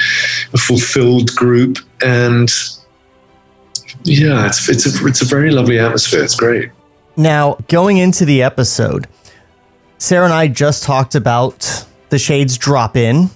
[0.53, 2.49] a fulfilled group and
[4.03, 6.23] yeah, it's it's a it's a very lovely atmosphere.
[6.23, 6.71] It's great.
[7.17, 9.07] Now, going into the episode,
[9.97, 13.29] Sarah and I just talked about the Shades drop in.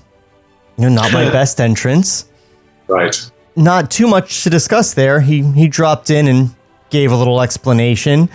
[0.78, 2.28] You know, not my best entrance.
[2.88, 3.15] Right.
[3.56, 5.22] Not too much to discuss there.
[5.22, 6.56] He he dropped in and
[6.89, 8.30] gave a little explanation.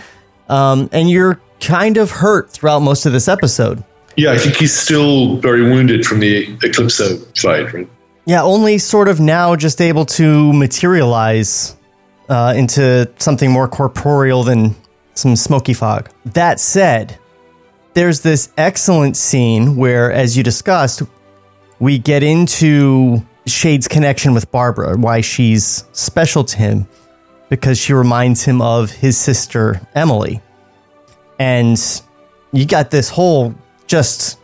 [0.49, 3.83] Um, and you're kind of hurt throughout most of this episode.
[4.17, 7.87] Yeah, I think he's still very wounded from the Eclipso fight, right?
[8.25, 11.75] Yeah, only sort of now just able to materialize
[12.31, 14.73] uh, into something more corporeal than
[15.13, 16.09] some smoky fog.
[16.25, 17.19] That said,
[17.93, 21.03] there's this excellent scene where, as you discussed,
[21.79, 26.87] we get into Shade's connection with Barbara, why she's special to him,
[27.49, 30.41] because she reminds him of his sister, Emily.
[31.37, 31.77] And
[32.53, 33.53] you got this whole
[33.87, 34.39] just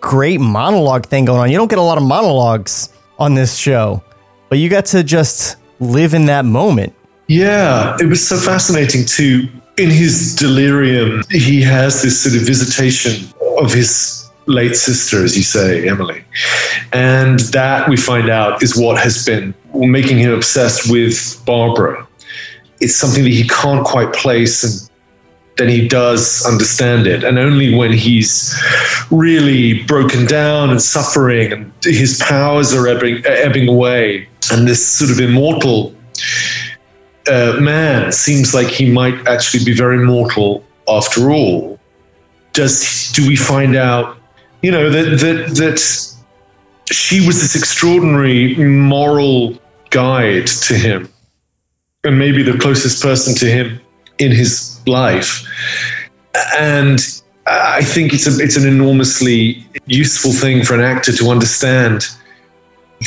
[0.00, 1.50] great monologue thing going on.
[1.50, 4.02] You don't get a lot of monologues on this show,
[4.50, 6.92] but you got to just live in that moment.
[7.30, 9.48] Yeah, it was so fascinating too.
[9.78, 15.44] In his delirium, he has this sort of visitation of his late sister, as you
[15.44, 16.24] say, Emily.
[16.92, 22.04] And that we find out is what has been making him obsessed with Barbara.
[22.80, 24.90] It's something that he can't quite place and
[25.56, 27.22] then he does understand it.
[27.22, 28.60] And only when he's
[29.12, 35.12] really broken down and suffering and his powers are ebbing, ebbing away and this sort
[35.12, 35.94] of immortal
[37.30, 41.78] uh, man seems like he might actually be very mortal after all.
[42.52, 44.18] Does do we find out,
[44.62, 49.56] you know, that that that she was this extraordinary moral
[49.90, 51.08] guide to him,
[52.02, 53.80] and maybe the closest person to him
[54.18, 55.46] in his life,
[56.58, 62.08] and I think it's a it's an enormously useful thing for an actor to understand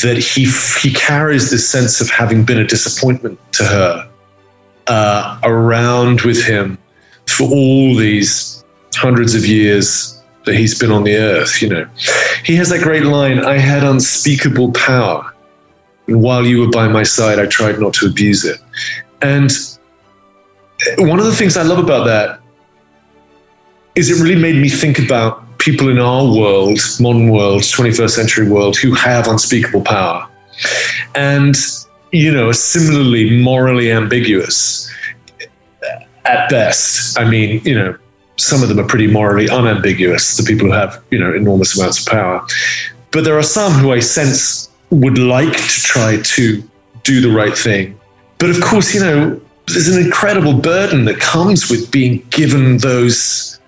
[0.02, 0.46] that he
[0.82, 4.10] he carries this sense of having been a disappointment to her
[4.88, 6.78] uh, around with him
[7.28, 8.64] for all these
[8.96, 11.62] hundreds of years that he's been on the earth.
[11.62, 11.90] You know,
[12.44, 15.34] he has that great line: "I had unspeakable power,
[16.08, 18.60] and while you were by my side, I tried not to abuse it."
[19.22, 19.52] And
[20.98, 22.40] one of the things I love about that
[23.96, 28.50] is it really made me think about people in our world, modern world, 21st century
[28.50, 30.28] world, who have unspeakable power.
[31.16, 31.56] And,
[32.14, 34.90] you know, similarly morally ambiguous
[36.26, 37.20] at best.
[37.20, 37.98] I mean, you know,
[38.38, 42.00] some of them are pretty morally unambiguous, the people who have, you know, enormous amounts
[42.00, 42.46] of power.
[43.12, 46.64] But there are some who I sense would like to try to
[47.02, 48.00] do the right thing.
[48.38, 53.60] But of course, you know, there's an incredible burden that comes with being given those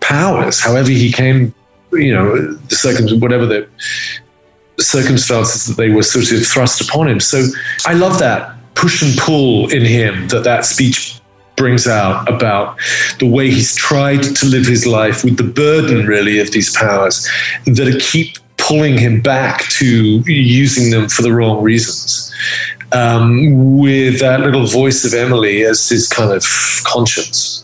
[0.00, 1.54] powers, however he came,
[1.92, 3.66] you know, the circumstances, whatever the
[4.78, 7.20] circumstances that they were sort of thrust upon him.
[7.20, 7.44] So
[7.86, 11.20] I love that push and pull in him that that speech
[11.56, 12.76] brings out about
[13.20, 17.28] the way he's tried to live his life with the burden really of these powers
[17.64, 22.32] that keep pulling him back to using them for the wrong reasons.
[22.92, 26.44] Um, with that little voice of Emily as his kind of
[26.84, 27.63] conscience.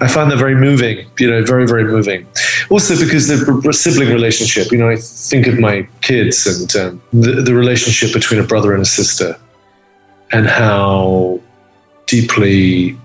[0.00, 2.26] I find that very moving, you know, very, very moving.
[2.70, 7.42] Also, because the sibling relationship, you know, I think of my kids and um, the,
[7.42, 9.36] the relationship between a brother and a sister
[10.32, 11.40] and how
[12.06, 12.96] deeply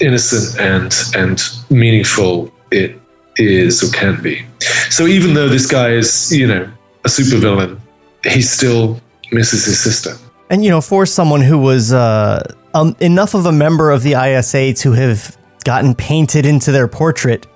[0.00, 2.98] innocent and and meaningful it
[3.36, 4.44] is or can be.
[4.90, 6.70] So even though this guy is, you know,
[7.04, 7.78] a supervillain,
[8.24, 9.00] he still
[9.32, 10.12] misses his sister.
[10.50, 12.42] And you know, for someone who was uh,
[12.74, 17.46] um, enough of a member of the ISA to have gotten painted into their portrait,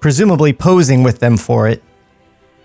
[0.00, 1.82] presumably posing with them for it,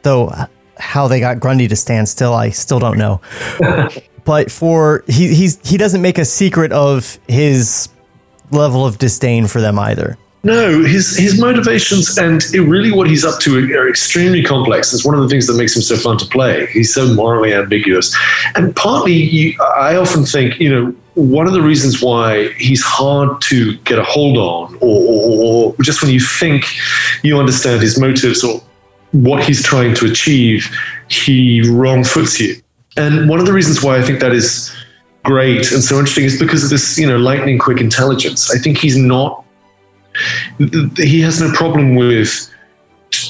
[0.04, 0.34] though
[0.78, 3.22] how they got Grundy to stand still, I still don't know.
[4.26, 7.90] but for he he's he doesn't make a secret of his
[8.52, 10.18] level of disdain for them either.
[10.44, 14.92] No, his his motivations and really what he's up to are extremely complex.
[14.92, 16.66] It's one of the things that makes him so fun to play.
[16.68, 18.16] He's so morally ambiguous,
[18.56, 23.42] and partly you, I often think you know one of the reasons why he's hard
[23.42, 26.66] to get a hold on, or, or, or just when you think
[27.24, 28.62] you understand his motives or
[29.12, 30.70] what he's trying to achieve,
[31.10, 32.56] he wrong foots you.
[32.98, 34.74] And one of the reasons why I think that is
[35.24, 38.52] great and so interesting is because of this, you know, lightning quick intelligence.
[38.54, 39.46] I think he's not
[40.98, 42.51] he has no problem with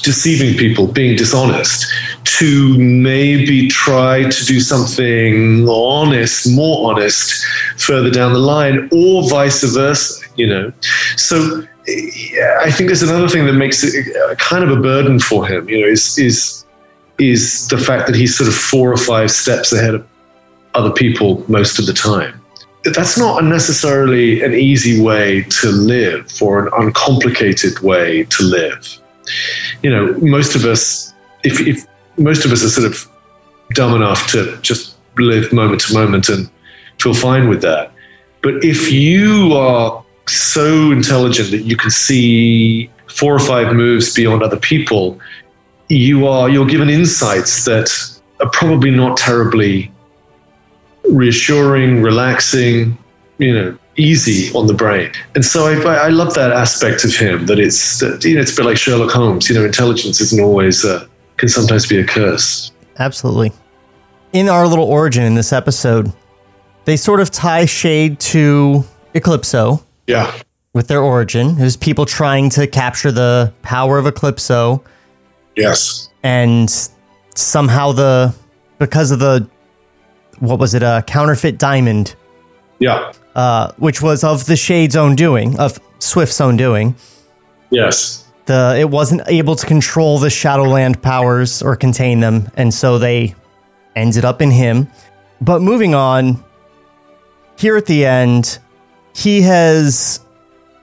[0.02, 1.92] deceiving people, being dishonest,
[2.24, 7.44] to maybe try to do something honest, more honest,
[7.78, 10.72] further down the line, or vice versa, you know.
[11.16, 11.62] So
[12.60, 14.06] I think there's another thing that makes it
[14.38, 16.64] kind of a burden for him, you know, is is
[17.18, 20.06] is the fact that he's sort of four or five steps ahead of
[20.74, 22.42] other people most of the time
[22.84, 28.98] that's not necessarily an easy way to live or an uncomplicated way to live.
[29.82, 31.12] You know, most of us,
[31.44, 33.08] if, if most of us are sort of
[33.74, 36.50] dumb enough to just live moment to moment and
[37.00, 37.92] feel fine with that.
[38.42, 44.42] But if you are so intelligent that you can see four or five moves beyond
[44.42, 45.20] other people,
[45.88, 47.90] you are you're given insights that
[48.40, 49.92] are probably not terribly
[51.10, 52.96] reassuring, relaxing,
[53.38, 55.10] you know, easy on the brain.
[55.34, 58.52] And so I, I love that aspect of him that it's, that, you know, it's
[58.52, 62.04] a bit like Sherlock Holmes, you know, intelligence isn't always, uh, can sometimes be a
[62.04, 62.72] curse.
[62.98, 63.52] Absolutely.
[64.32, 66.12] In our little origin in this episode,
[66.84, 68.84] they sort of tie shade to
[69.14, 69.84] Eclipso.
[70.06, 70.34] Yeah.
[70.74, 74.82] With their origin, there's people trying to capture the power of Eclipso.
[75.54, 76.08] Yes.
[76.22, 76.70] And
[77.34, 78.34] somehow the
[78.78, 79.46] because of the
[80.38, 82.16] what was it, a counterfeit diamond.
[82.82, 83.12] Yeah.
[83.34, 86.94] Uh, which was of the Shade's own doing, of Swift's own doing.
[87.70, 88.26] Yes.
[88.46, 93.34] The it wasn't able to control the Shadowland powers or contain them, and so they
[93.94, 94.88] ended up in him.
[95.40, 96.42] But moving on,
[97.56, 98.58] here at the end,
[99.14, 100.20] he has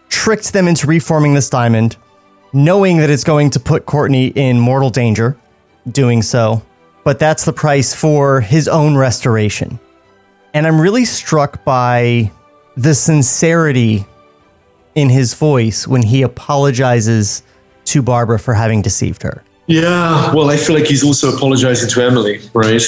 [0.08, 1.98] tricked them into reforming this diamond,
[2.54, 5.38] knowing that it's going to put Courtney in mortal danger,
[5.92, 6.64] doing so
[7.04, 9.80] but that's the price for his own restoration.
[10.54, 12.32] And I'm really struck by
[12.76, 14.06] the sincerity
[14.96, 17.44] in his voice when he apologizes
[17.86, 19.44] to Barbara for having deceived her.
[19.68, 22.82] Yeah, well, I feel like he's also apologizing to Emily, right?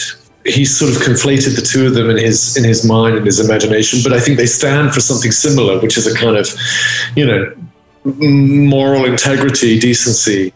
[0.46, 3.40] He's sort of conflated the two of them in his in his mind and his
[3.40, 6.52] imagination, but I think they stand for something similar, which is a kind of,
[7.16, 7.54] you know,
[8.04, 10.52] moral integrity, decency,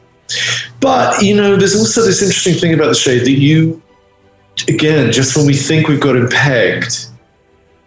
[0.80, 3.82] but, you know, there's also this interesting thing about the shade that you,
[4.68, 7.08] again, just when we think we've got him pegged,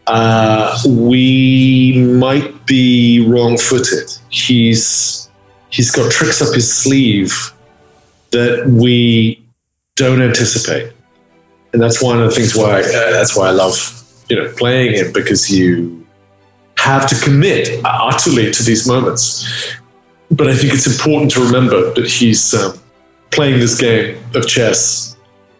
[0.06, 4.10] uh, we might be wrong footed.
[4.30, 5.28] He's,
[5.70, 7.52] he's got tricks up his sleeve
[8.30, 9.44] that we
[9.96, 10.92] don't anticipate.
[11.72, 14.94] And that's one of the things why, uh, that's why I love, you know, playing
[14.94, 16.06] him because you
[16.78, 19.76] have to commit utterly to these moments
[20.30, 22.78] but I think it's important to remember that he's um,
[23.30, 25.16] playing this game of chess.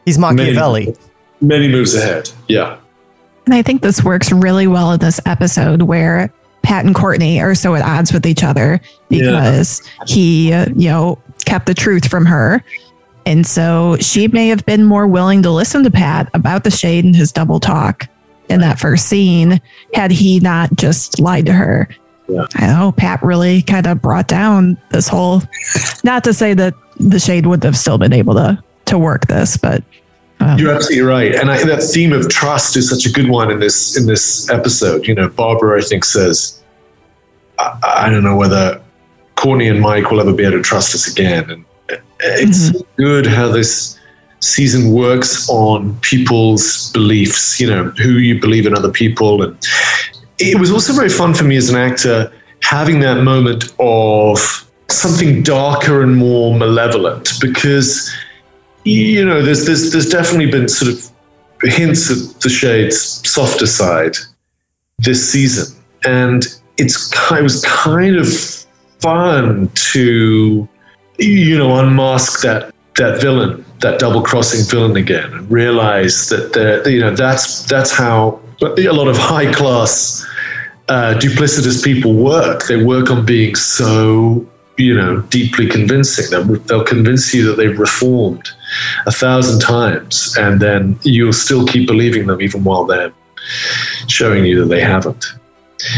[0.09, 0.87] He's Machiavelli.
[0.87, 0.99] Many,
[1.43, 2.31] many moves ahead.
[2.49, 2.79] Yeah.
[3.45, 6.33] And I think this works really well in this episode where
[6.63, 8.81] Pat and Courtney are so at odds with each other
[9.11, 10.05] because yeah.
[10.07, 12.65] he, uh, you know, kept the truth from her.
[13.27, 17.05] And so she may have been more willing to listen to Pat about the shade
[17.05, 18.09] and his double talk
[18.49, 19.61] in that first scene
[19.93, 21.87] had he not just lied to her.
[22.29, 22.47] Yeah.
[22.55, 25.43] I know Pat really kind of brought down this whole.
[26.03, 29.57] Not to say that the shade would have still been able to to work this,
[29.57, 29.82] but
[30.41, 31.34] um, you're absolutely right.
[31.34, 34.49] And I, that theme of trust is such a good one in this in this
[34.51, 35.07] episode.
[35.07, 36.62] You know, Barbara I think says,
[37.59, 38.80] I, I don't know whether
[39.34, 41.51] Courtney and Mike will ever be able to trust us again.
[41.51, 41.64] And
[42.20, 43.03] it's mm-hmm.
[43.03, 43.99] good how this
[44.41, 47.61] season works on people's beliefs.
[47.61, 49.57] You know, who you believe in other people, and
[50.39, 52.32] it was also very fun for me as an actor
[52.62, 58.12] having that moment of something darker and more malevolent because
[58.85, 61.11] you know there's there's there's definitely been sort of
[61.62, 64.16] hints of the shades softer side
[64.99, 65.76] this season
[66.07, 68.29] and it's it was kind of
[69.01, 70.68] fun to
[71.18, 77.01] you know unmask that that villain, that double crossing villain again, and realize that you
[77.01, 80.26] know that's that's how a lot of high class
[80.89, 82.66] uh, duplicitous people work.
[82.66, 84.47] They work on being so
[84.79, 86.31] you know deeply convincing.
[86.31, 88.49] They'll, they'll convince you that they've reformed
[89.07, 93.12] a thousand times, and then you'll still keep believing them even while they're
[94.07, 95.26] showing you that they haven't.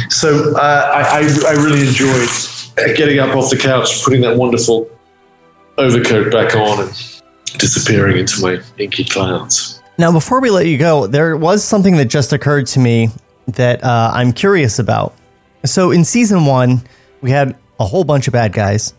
[0.09, 2.29] So uh, I, I, I really enjoyed
[2.97, 4.91] getting up off the couch, putting that wonderful
[5.79, 7.23] overcoat back on, and
[7.59, 9.81] disappearing into my inky clouds.
[9.99, 13.11] Now, before we let you go, there was something that just occurred to me
[13.49, 15.15] that uh, I'm curious about.
[15.65, 16.83] So, in season one,
[17.21, 18.95] we had a whole bunch of bad guys.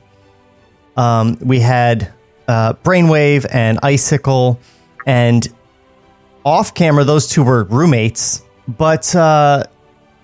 [0.97, 2.11] Um, we had
[2.47, 4.59] uh, Brainwave and Icicle,
[5.05, 5.47] and
[6.43, 8.43] off camera, those two were roommates.
[8.67, 9.65] But uh,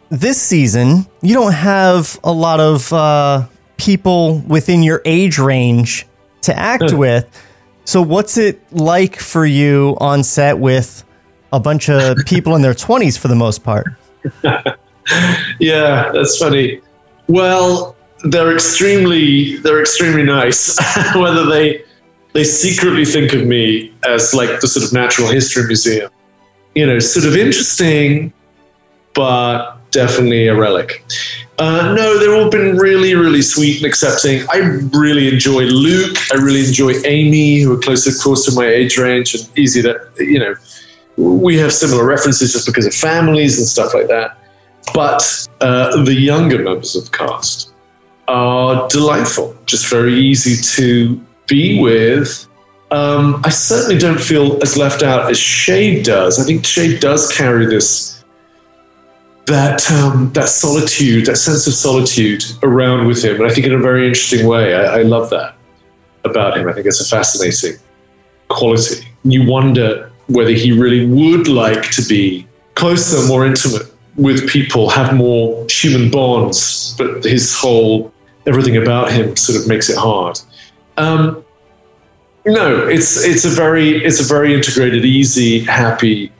[0.09, 3.47] this season, you don't have a lot of uh,
[3.77, 6.05] people within your age range
[6.41, 7.25] to act with.
[7.85, 11.03] So, what's it like for you on set with
[11.53, 13.87] a bunch of people in their 20s for the most part?
[15.59, 16.81] yeah, that's funny.
[17.27, 20.77] Well, they're extremely they're extremely nice.
[21.15, 21.83] Whether they
[22.33, 26.11] they secretly think of me as like the sort of natural history museum,
[26.75, 28.33] you know, sort of interesting,
[29.13, 31.03] but definitely a relic.
[31.59, 34.45] Uh, no, they've all been really, really sweet and accepting.
[34.51, 34.57] I
[34.93, 36.15] really enjoy Luke.
[36.31, 39.81] I really enjoy Amy, who are close, of course, to my age range and easy
[39.81, 40.53] to, you know,
[41.15, 44.37] we have similar references just because of families and stuff like that.
[44.93, 47.73] But uh, the younger members of the cast
[48.27, 52.47] are delightful, just very easy to be with.
[52.91, 56.39] Um, I certainly don't feel as left out as Shade does.
[56.39, 58.23] I think Shade does carry this
[59.45, 63.73] that um, that solitude, that sense of solitude around with him, and I think in
[63.73, 64.75] a very interesting way.
[64.75, 65.55] I, I love that
[66.25, 66.67] about him.
[66.67, 67.79] I think it's a fascinating
[68.49, 69.07] quality.
[69.23, 75.15] You wonder whether he really would like to be closer, more intimate with people, have
[75.15, 78.11] more human bonds, but his whole
[78.47, 80.39] everything about him sort of makes it hard.
[80.97, 81.43] Um,
[82.45, 86.31] no, it's it's a very it's a very integrated, easy, happy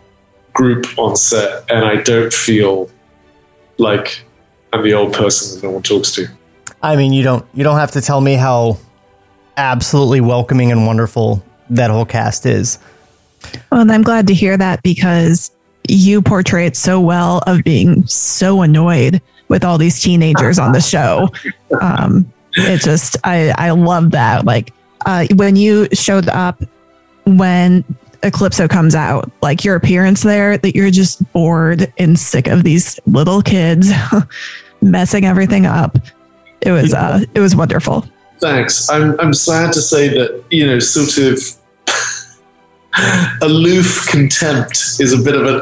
[0.53, 2.89] group on set, and I don't feel
[3.77, 4.23] like
[4.73, 6.27] I'm the old person that no one talks to.
[6.81, 8.79] I mean, you don't you don't have to tell me how
[9.57, 12.79] absolutely welcoming and wonderful that whole cast is.
[13.71, 15.51] Well, and I'm glad to hear that because
[15.89, 20.81] you portray it so well of being so annoyed with all these teenagers on the
[20.93, 21.29] show.
[21.81, 24.45] Um, it just I I love that.
[24.45, 24.73] Like
[25.05, 26.61] uh, when you showed up
[27.25, 27.83] when
[28.23, 32.99] Eclipso comes out, like your appearance there, that you're just bored and sick of these
[33.05, 33.91] little kids
[34.81, 35.97] messing everything up.
[36.61, 38.05] It was uh, it was wonderful.
[38.39, 38.89] Thanks.
[38.89, 41.39] I'm I'm sad to say that you know, sort of
[43.41, 45.61] aloof contempt is a bit of a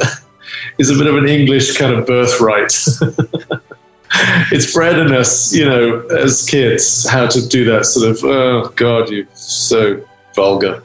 [0.77, 2.73] is a bit of an English kind of birthright.
[4.51, 8.23] it's bred in us, you know, as kids, how to do that sort of.
[8.23, 10.83] Oh God, you're so vulgar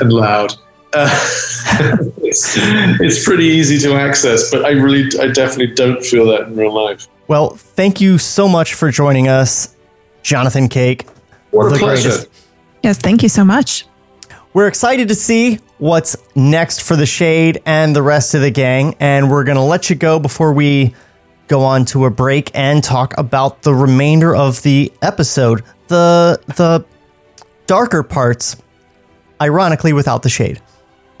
[0.00, 0.54] and loud.
[0.92, 1.08] Uh,
[2.22, 6.56] it's, it's pretty easy to access, but I really, I definitely don't feel that in
[6.56, 7.06] real life.
[7.28, 9.74] Well, thank you so much for joining us,
[10.22, 11.06] Jonathan Cake.
[11.50, 12.08] What a pleasure.
[12.08, 12.28] Greatest.
[12.82, 13.86] Yes, thank you so much.
[14.54, 18.96] We're excited to see what's next for the Shade and the rest of the gang,
[18.98, 20.94] and we're going to let you go before we
[21.48, 26.84] go on to a break and talk about the remainder of the episode, the the
[27.66, 28.56] darker parts,
[29.40, 30.60] ironically without the Shade.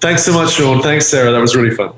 [0.00, 0.82] Thanks so much, Sean.
[0.82, 1.32] Thanks, Sarah.
[1.32, 1.94] That was really fun.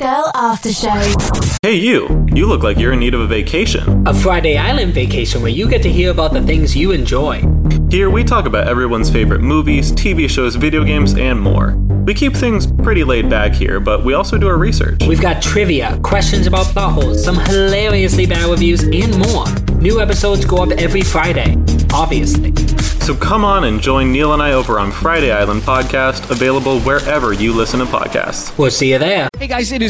[0.00, 1.58] Stargirl After Show.
[1.60, 2.26] Hey, you.
[2.32, 4.06] You look like you're in need of a vacation.
[4.08, 7.42] A Friday Island vacation where you get to hear about the things you enjoy.
[7.90, 11.76] Here, we talk about everyone's favorite movies, TV shows, video games, and more.
[12.06, 15.02] We keep things pretty laid back here, but we also do our research.
[15.06, 19.44] We've got trivia, questions about plot holes, some hilariously bad reviews, and more.
[19.80, 21.56] New episodes go up every Friday,
[21.92, 22.54] obviously.
[23.00, 27.32] So come on and join Neil and I over on Friday Island Podcast, available wherever
[27.32, 28.56] you listen to podcasts.
[28.56, 29.28] We'll see you there.
[29.38, 29.89] Hey guys, it is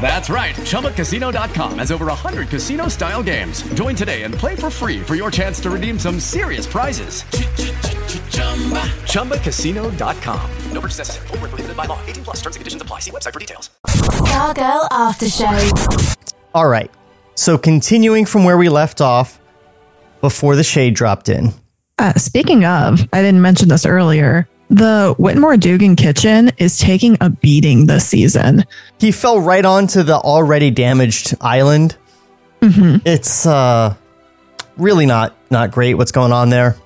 [0.00, 0.54] That's right.
[0.54, 3.62] ChumbaCasino.com has over 100 casino style games.
[3.74, 7.24] Join today and play for free for your chance to redeem some serious prizes.
[9.12, 10.50] ChumbaCasino.com.
[10.72, 11.26] No purchase necessary.
[11.26, 12.00] Full prohibited by law.
[12.06, 13.00] 18 plus terms and conditions apply.
[13.00, 13.68] See website for details.
[13.86, 15.70] Stargirl After Show.
[16.54, 16.90] All right.
[17.34, 19.38] So continuing from where we left off
[20.20, 21.52] before the shade dropped in.
[21.98, 24.48] Uh, speaking of, I didn't mention this earlier.
[24.70, 28.64] The Whitmore Dugan kitchen is taking a beating this season.
[28.98, 31.96] He fell right onto the already damaged island.
[32.60, 33.06] Mm-hmm.
[33.06, 33.94] It's uh
[34.76, 36.76] really not not great what's going on there.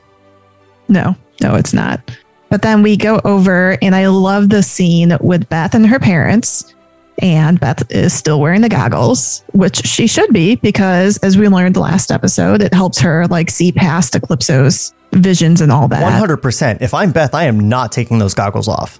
[0.88, 2.16] No, no, it's not.
[2.50, 6.74] But then we go over, and I love the scene with Beth and her parents.
[7.18, 11.76] And Beth is still wearing the goggles, which she should be because, as we learned
[11.76, 16.02] the last episode, it helps her like see past Eclipso's visions and all that.
[16.02, 16.80] 100%.
[16.80, 18.98] If I'm Beth, I am not taking those goggles off.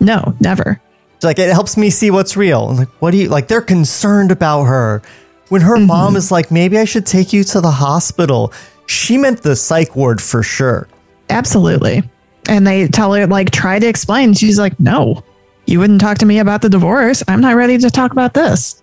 [0.00, 0.80] No, never.
[1.16, 2.74] It's like it helps me see what's real.
[2.74, 3.46] Like, what do you like?
[3.46, 5.02] They're concerned about her.
[5.48, 5.86] When her mm-hmm.
[5.86, 8.54] mom is like, maybe I should take you to the hospital,
[8.86, 10.88] she meant the psych ward for sure.
[11.28, 12.02] Absolutely.
[12.48, 14.32] And they tell her, like, try to explain.
[14.32, 15.22] She's like, no,
[15.70, 17.22] you wouldn't talk to me about the divorce.
[17.28, 18.82] I'm not ready to talk about this.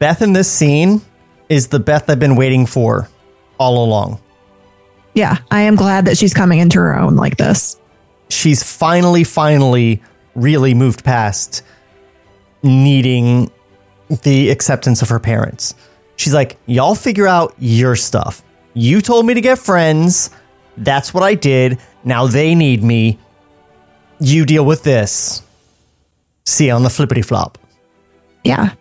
[0.00, 1.00] Beth in this scene
[1.48, 3.08] is the Beth I've been waiting for
[3.56, 4.20] all along.
[5.14, 7.78] Yeah, I am glad that she's coming into her own like this.
[8.30, 10.02] She's finally, finally
[10.34, 11.62] really moved past
[12.64, 13.48] needing
[14.22, 15.74] the acceptance of her parents.
[16.16, 18.42] She's like, y'all figure out your stuff.
[18.72, 20.30] You told me to get friends.
[20.76, 21.78] That's what I did.
[22.02, 23.20] Now they need me.
[24.18, 25.43] You deal with this.
[26.46, 27.58] See on the flippity flop.
[28.44, 28.74] Yeah.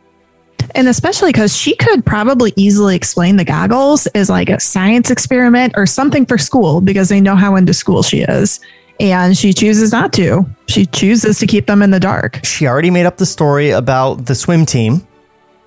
[0.76, 5.74] And especially because she could probably easily explain the goggles as like a science experiment
[5.78, 8.60] or something for school because they know how into school she is.
[9.00, 10.46] And she chooses not to.
[10.68, 12.40] She chooses to keep them in the dark.
[12.44, 15.06] She already made up the story about the swim team.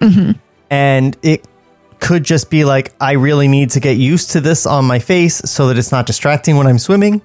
[0.00, 0.32] Mm-hmm.
[0.70, 1.46] And it
[1.98, 5.36] could just be like, I really need to get used to this on my face
[5.36, 7.22] so that it's not distracting when I'm swimming.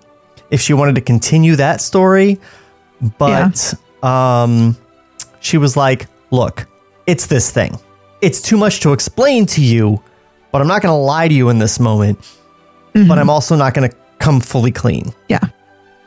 [0.50, 2.40] If she wanted to continue that story,
[3.18, 3.80] but yeah.
[4.04, 4.78] Um,
[5.40, 6.68] she was like, look,
[7.08, 7.78] it's this thing.
[8.22, 10.02] It's too much to explain to you,
[10.52, 12.20] but I'm not going to lie to you in this moment.
[12.94, 13.08] Mm-hmm.
[13.08, 15.14] But I'm also not going to come fully clean.
[15.30, 15.40] Yeah.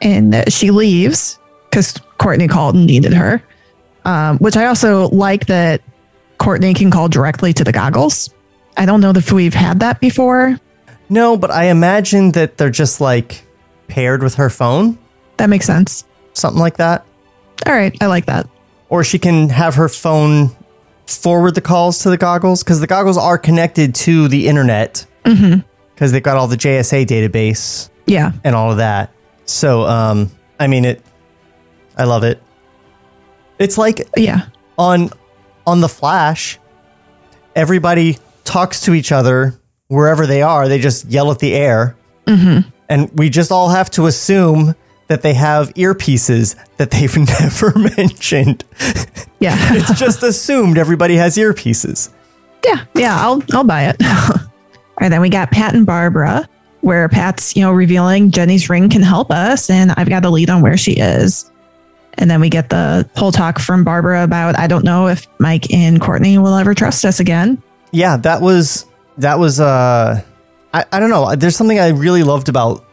[0.01, 1.39] And she leaves
[1.71, 3.43] because Courtney called and needed her,
[4.05, 5.83] um, which I also like that
[6.39, 8.33] Courtney can call directly to the goggles.
[8.77, 10.59] I don't know if we've had that before.
[11.09, 13.45] No, but I imagine that they're just like
[13.89, 14.99] paired with her phone.
[15.37, 16.05] That makes sense.
[16.33, 17.05] Something like that.
[17.67, 18.49] All right, I like that.
[18.89, 20.51] Or she can have her phone
[21.07, 25.41] forward the calls to the goggles because the goggles are connected to the internet because
[25.41, 26.07] mm-hmm.
[26.13, 27.91] they've got all the JSA database.
[28.07, 28.33] Yeah.
[28.43, 29.13] And all of that.
[29.47, 31.03] So, um, I mean, it,
[31.97, 32.43] I love it.
[33.59, 35.11] It's like, yeah, on,
[35.67, 36.59] on the flash,
[37.55, 39.59] everybody talks to each other
[39.89, 40.69] wherever they are.
[40.69, 41.97] They just yell at the air.
[42.27, 42.69] Mm-hmm.
[42.89, 44.75] And we just all have to assume
[45.09, 48.65] that they have earpieces that they've never mentioned.
[49.41, 49.57] Yeah.
[49.75, 52.11] it's just assumed everybody has earpieces.
[52.65, 52.85] Yeah.
[52.95, 53.21] Yeah.
[53.21, 53.97] I'll, I'll buy it.
[54.05, 54.37] all
[55.01, 55.09] right.
[55.09, 56.49] Then we got Pat and Barbara,
[56.81, 59.69] where Pat's, you know, revealing Jenny's ring can help us.
[59.71, 61.51] And I've got a lead on where she is.
[62.17, 65.73] And then we get the whole talk from Barbara about, I don't know if Mike
[65.73, 67.61] and Courtney will ever trust us again.
[67.91, 68.17] Yeah.
[68.19, 68.87] That was,
[69.19, 70.23] that was, uh,
[70.73, 71.35] I, I don't know.
[71.35, 72.85] There's something I really loved about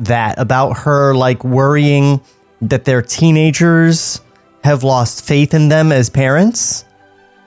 [0.00, 2.20] that about her like worrying
[2.62, 4.20] that their teenagers
[4.64, 6.84] have lost faith in them as parents.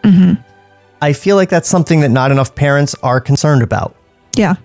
[0.03, 0.41] Mm-hmm.
[1.01, 3.95] I feel like that's something that not enough parents are concerned about.
[4.35, 4.55] Yeah.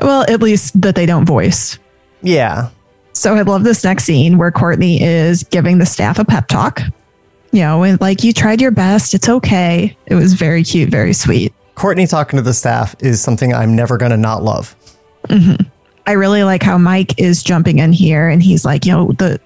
[0.00, 1.78] Well, at least that they don't voice.
[2.22, 2.70] Yeah.
[3.12, 6.80] So I love this next scene where Courtney is giving the staff a pep talk.
[7.52, 9.14] You know, and like you tried your best.
[9.14, 9.96] It's okay.
[10.06, 11.54] It was very cute, very sweet.
[11.76, 14.74] Courtney talking to the staff is something I'm never going to not love.
[15.28, 15.68] Mm-hmm.
[16.06, 19.40] I really like how Mike is jumping in here and he's like, you know, the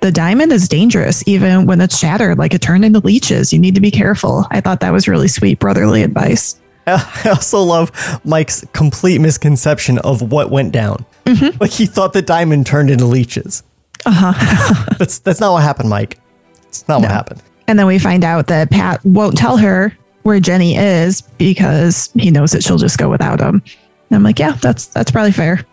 [0.00, 3.52] the diamond is dangerous even when it's shattered, like it turned into leeches.
[3.52, 4.46] You need to be careful.
[4.50, 6.60] I thought that was really sweet brotherly advice.
[6.86, 7.92] I also love
[8.24, 11.06] Mike's complete misconception of what went down.
[11.24, 11.56] Mm-hmm.
[11.60, 13.62] Like he thought the diamond turned into leeches.
[14.04, 14.94] Uh-huh.
[14.98, 16.18] that's that's not what happened, Mike.
[16.64, 17.02] It's not no.
[17.06, 17.42] what happened.
[17.68, 22.30] And then we find out that Pat won't tell her where Jenny is because he
[22.30, 23.62] knows that she'll just go without him.
[24.10, 25.64] And I'm like, yeah, that's that's probably fair.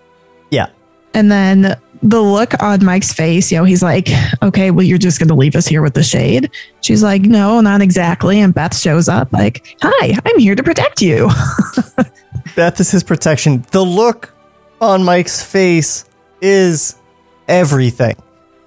[1.13, 4.07] And then the look on Mike's face, you know, he's like,
[4.41, 6.49] okay, well, you're just going to leave us here with the shade.
[6.81, 8.39] She's like, no, not exactly.
[8.39, 11.29] And Beth shows up, like, hi, I'm here to protect you.
[12.55, 13.65] Beth is his protection.
[13.71, 14.33] The look
[14.81, 16.05] on Mike's face
[16.41, 16.95] is
[17.47, 18.15] everything.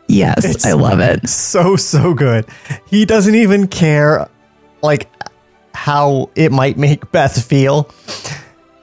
[0.09, 1.28] Yes, It's I love it.
[1.28, 2.47] So, so good.
[2.86, 4.28] He doesn't even care,
[4.82, 5.09] like,
[5.74, 7.90] how it might make Beth feel.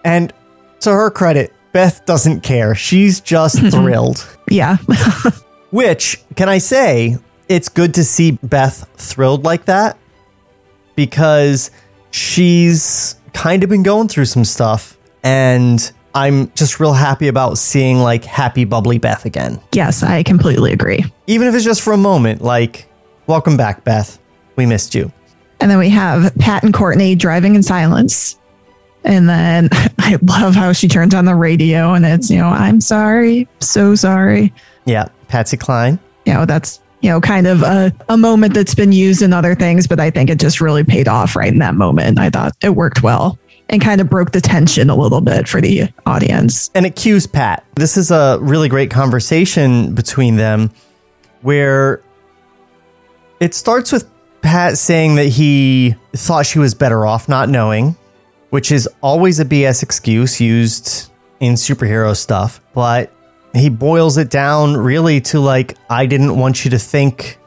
[0.04, 0.34] And
[0.80, 2.76] to her credit, Beth doesn't care.
[2.76, 4.26] She's just thrilled.
[4.50, 4.78] Yeah.
[5.72, 7.18] Which, can I say,
[7.48, 9.98] it's good to see Beth thrilled like that
[10.96, 11.72] because
[12.12, 14.98] she's kind of been going through some stuff.
[15.24, 19.60] And I'm just real happy about seeing like happy, bubbly Beth again.
[19.74, 21.06] yes, I completely agree.
[21.28, 22.90] Even if it's just for a moment, like,
[23.28, 24.18] welcome back, Beth.
[24.56, 25.12] We missed you.
[25.62, 28.38] And then we have Pat and Courtney driving in silence.
[29.04, 29.70] And then
[30.00, 33.96] I love how she turns on the radio and it's, you know, I'm sorry, so
[33.96, 34.54] sorry.
[34.86, 36.00] Yeah, Patsy Cline.
[36.26, 39.56] You know, that's, you know, kind of a, a moment that's been used in other
[39.56, 42.20] things, but I think it just really paid off right in that moment.
[42.20, 43.40] I thought it worked well
[43.70, 46.70] and kind of broke the tension a little bit for the audience.
[46.74, 47.64] And it cues Pat.
[47.76, 50.72] This is a really great conversation between them
[51.42, 52.02] where
[53.40, 54.10] it starts with
[54.42, 57.96] Pat saying that he thought she was better off not knowing,
[58.50, 62.62] which is always a BS excuse used in superhero stuff.
[62.74, 63.12] But
[63.54, 67.40] he boils it down really to like, I didn't want you to think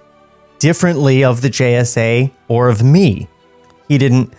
[0.58, 3.28] differently of the JSA or of me.
[3.88, 4.32] He didn't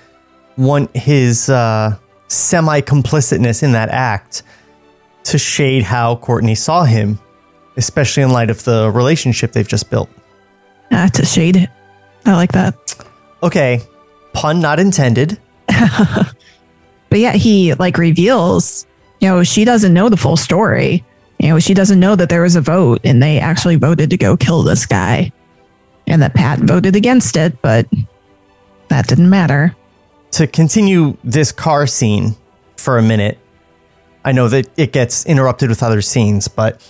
[0.58, 1.98] want his uh,
[2.28, 4.44] semi complicitness in that act
[5.26, 7.20] to shade how Courtney saw him,
[7.78, 10.10] especially in light of the relationship they've just built.
[10.92, 11.70] Ah, to shade it.
[12.26, 12.76] I like that.
[13.42, 13.82] Okay,
[14.34, 15.40] pun not intended.
[17.14, 18.88] But yeah, he like reveals,
[19.20, 21.06] you know, she doesn't know the full story.
[21.38, 24.18] You know, she doesn't know that there was a vote and they actually voted to
[24.18, 25.32] go kill this guy.
[26.08, 27.88] And that Pat voted against it, but
[28.88, 29.76] that didn't matter.
[30.32, 32.36] To continue this car scene
[32.78, 33.38] for a minute,
[34.26, 36.82] I know that it gets interrupted with other scenes, but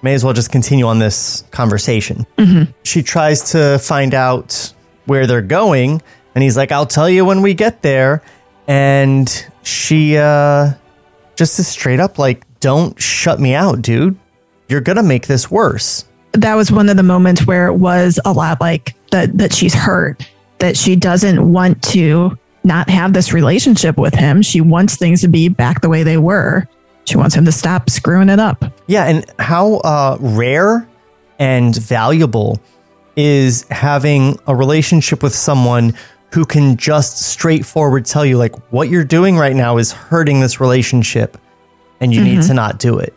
[0.00, 2.26] may as well just continue on this conversation.
[2.38, 2.72] Mm-hmm.
[2.84, 4.72] She tries to find out
[5.04, 6.00] where they're going,
[6.34, 8.22] and he's like, I'll tell you when we get there.
[8.66, 10.72] And she uh,
[11.36, 14.18] just is straight up like, Don't shut me out, dude.
[14.68, 16.04] You're going to make this worse.
[16.32, 19.74] That was one of the moments where it was a lot like that that she's
[19.74, 20.26] hurt,
[20.58, 24.40] that she doesn't want to not have this relationship with him.
[24.42, 26.68] She wants things to be back the way they were.
[27.04, 28.64] She wants him to stop screwing it up.
[28.86, 30.88] Yeah, and how uh, rare
[31.38, 32.60] and valuable
[33.16, 35.94] is having a relationship with someone
[36.32, 40.60] who can just straightforward tell you, like, what you're doing right now is hurting this
[40.60, 41.36] relationship
[42.00, 42.46] and you need Mhm.
[42.48, 43.14] to not do it.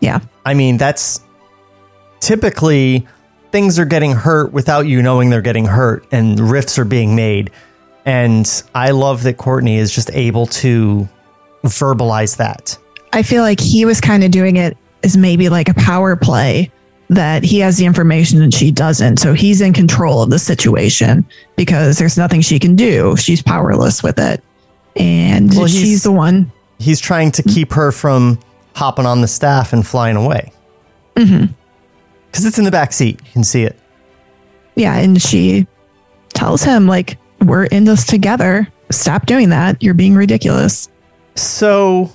[0.00, 0.20] Yeah.
[0.44, 1.20] I mean, that's
[2.20, 3.06] typically
[3.52, 7.50] things are getting hurt without you knowing they're getting hurt and rifts are being made.
[8.06, 11.08] And I love that Courtney is just able to
[11.64, 12.76] verbalize that.
[13.12, 16.72] I feel like he was kind of doing it as maybe like a power play
[17.14, 19.18] that he has the information and she doesn't.
[19.18, 23.16] So he's in control of the situation because there's nothing she can do.
[23.16, 24.42] She's powerless with it.
[24.96, 26.52] And Well, she's the one.
[26.78, 28.38] He's trying to keep her from
[28.74, 30.52] hopping on the staff and flying away.
[31.16, 31.52] Mm-hmm.
[32.30, 33.20] Because it's in the back seat.
[33.24, 33.78] You can see it.
[34.74, 34.96] Yeah.
[34.96, 35.66] And she
[36.32, 38.68] tells him, like, we're in this together.
[38.90, 39.82] Stop doing that.
[39.82, 40.88] You're being ridiculous.
[41.34, 42.10] So,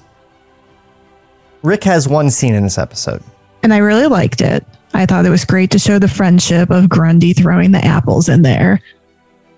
[1.62, 3.24] Rick has one scene in this episode.
[3.64, 4.66] And I really liked it.
[4.98, 8.42] I thought it was great to show the friendship of Grundy throwing the apples in
[8.42, 8.82] there.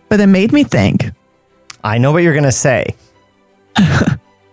[0.09, 1.11] But it made me think
[1.81, 2.93] I know what you're going to say.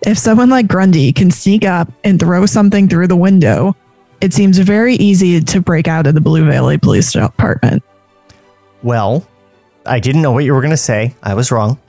[0.07, 3.75] if someone like Grundy can sneak up and throw something through the window,
[4.21, 7.83] it seems very easy to break out of the Blue Valley Police Department.
[8.85, 9.27] Well,
[9.87, 11.17] I didn't know what you were going to say.
[11.21, 11.81] I was wrong.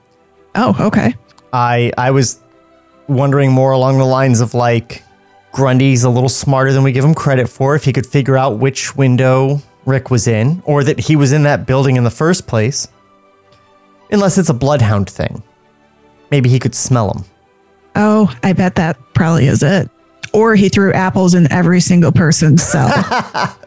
[0.55, 1.13] Oh, okay.
[1.53, 2.41] I I was
[3.07, 5.03] wondering more along the lines of like
[5.57, 8.59] Grundy's a little smarter than we give him credit for if he could figure out
[8.59, 12.45] which window Rick was in or that he was in that building in the first
[12.45, 12.87] place.
[14.11, 15.41] Unless it's a bloodhound thing.
[16.29, 17.25] Maybe he could smell them.
[17.95, 19.89] Oh, I bet that probably is it.
[20.31, 22.91] Or he threw apples in every single person's cell.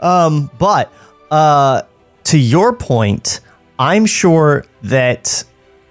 [0.00, 0.90] Um, but
[1.30, 1.82] uh,
[2.24, 3.40] to your point,
[3.78, 5.44] I'm sure that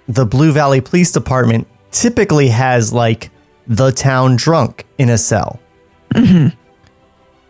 [0.08, 3.30] the Blue Valley Police Department typically has like
[3.70, 5.60] the town drunk in a cell,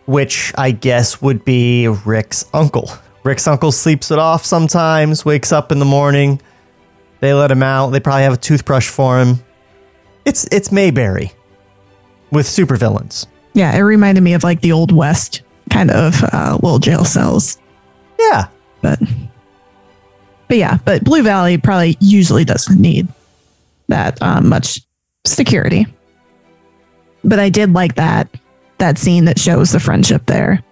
[0.05, 2.91] which I guess would be Rick's uncle.
[3.23, 6.39] Rick's uncle sleeps it off sometimes, wakes up in the morning.
[7.21, 7.89] They let him out.
[7.89, 9.43] They probably have a toothbrush for him.
[10.23, 11.31] It's it's Mayberry
[12.31, 13.25] with supervillains.
[13.53, 15.41] Yeah, it reminded me of like the old west
[15.71, 17.57] kind of uh, little jail cells.
[18.19, 18.47] Yeah.
[18.81, 18.99] But
[20.47, 23.07] but yeah, but Blue Valley probably usually doesn't need
[23.87, 24.81] that um, much
[25.25, 25.87] security.
[27.23, 28.27] But I did like that
[28.77, 30.63] that scene that shows the friendship there.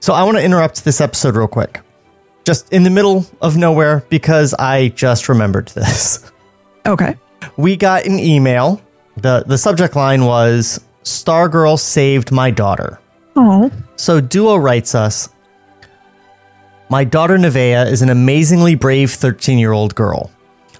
[0.00, 1.80] So I want to interrupt this episode real quick.
[2.44, 6.30] Just in the middle of nowhere because I just remembered this.
[6.86, 7.16] Okay.
[7.56, 8.80] We got an email.
[9.16, 13.00] The the subject line was Stargirl saved my daughter.
[13.34, 13.72] Oh.
[13.96, 15.28] So Duo writes us
[16.88, 20.30] My daughter Nevea is an amazingly brave 13 year old girl.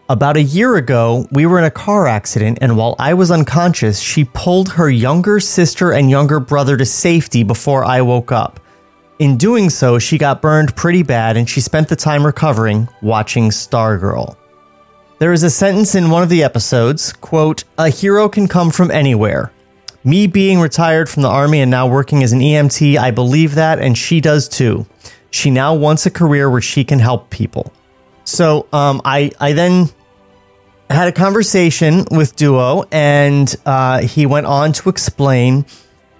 [0.09, 3.99] About a year ago, we were in a car accident, and while I was unconscious,
[3.99, 8.61] she pulled her younger sister and younger brother to safety before I woke up.
[9.19, 13.51] In doing so, she got burned pretty bad, and she spent the time recovering watching
[13.51, 14.37] Stargirl.
[15.19, 18.93] There is a sentence in one of the episodes, quote, "A hero can come from
[18.93, 19.51] anywhere.
[20.05, 23.81] Me being retired from the army and now working as an EMT, I believe that
[23.81, 24.87] and she does too.
[25.33, 27.73] She now wants a career where she can help people."
[28.23, 29.91] So, um, I I then
[30.91, 35.67] had a conversation with Duo, and uh, he went on to explain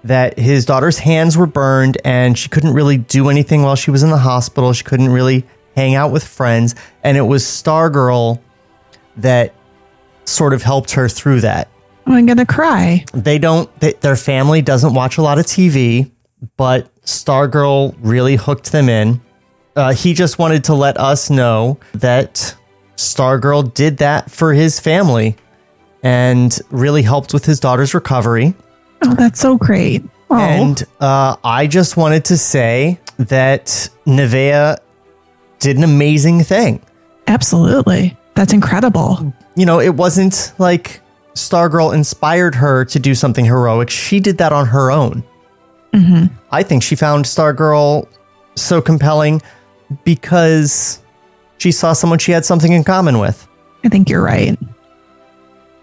[0.05, 4.05] that his daughter's hands were burned and she couldn't really do anything while she was
[4.05, 4.73] in the hospital.
[4.73, 5.45] She couldn't really
[5.75, 8.41] hang out with friends, and it was Stargirl
[9.17, 9.55] that
[10.25, 11.69] sort of helped her through that.
[12.07, 13.05] I'm gonna cry.
[13.13, 13.73] They don't.
[13.81, 16.11] They, their family doesn't watch a lot of TV,
[16.57, 19.21] but Stargirl really hooked them in.
[19.75, 22.57] Uh, he just wanted to let us know that
[22.97, 25.37] Stargirl did that for his family
[26.03, 28.55] and really helped with his daughter's recovery.
[29.03, 30.03] Oh, that's so great.
[30.31, 34.79] Oh, And uh, I just wanted to say that Nevea
[35.59, 36.81] did an amazing thing.
[37.29, 38.17] absolutely.
[38.35, 39.33] That's incredible.
[39.55, 41.01] You know, it wasn't like
[41.35, 43.89] Stargirl inspired her to do something heroic.
[43.89, 45.25] She did that on her own.
[45.95, 48.07] hmm I think she found Stargirl
[48.57, 49.41] so compelling
[50.05, 51.01] because
[51.59, 53.47] she saw someone she had something in common with.
[53.85, 54.59] I think you're right.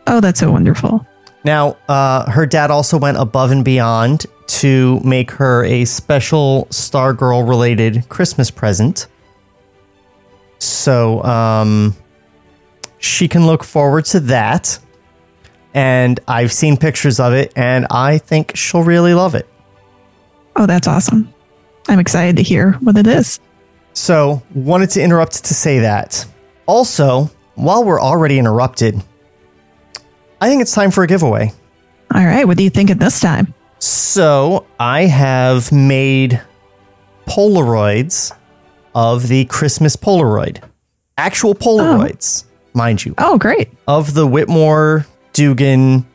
[0.08, 1.06] Oh, that's so wonderful.
[1.46, 7.48] Now, uh, her dad also went above and beyond to make her a special Stargirl
[7.48, 9.08] related Christmas present.
[10.60, 11.96] So, um,
[12.98, 14.80] she can look forward to that.
[15.74, 19.48] And I've seen pictures of it, and I think she'll really love it.
[20.56, 21.34] Oh, that's awesome.
[21.88, 23.40] I'm excited to hear what it is.
[23.94, 26.26] So, wanted to interrupt to say that.
[26.66, 29.02] Also, while we're already interrupted,
[30.42, 31.52] I think it's time for a giveaway.
[32.14, 33.54] All right, what do you think at this time?
[33.80, 36.42] So, I have made
[37.28, 38.32] Polaroids
[38.96, 40.64] of the Christmas Polaroid.
[41.18, 42.50] Actual Polaroids, oh.
[42.74, 43.70] mind you, Oh, great.
[43.88, 46.06] of the Whitmore Dugan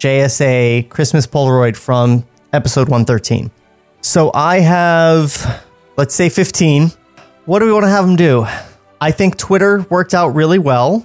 [0.00, 3.50] JSA Christmas Polaroid from episode 113.
[4.00, 5.64] So, I have,
[5.96, 6.90] let's say 15.
[7.44, 8.46] What do we want to have them do?
[9.00, 11.04] I think Twitter worked out really well.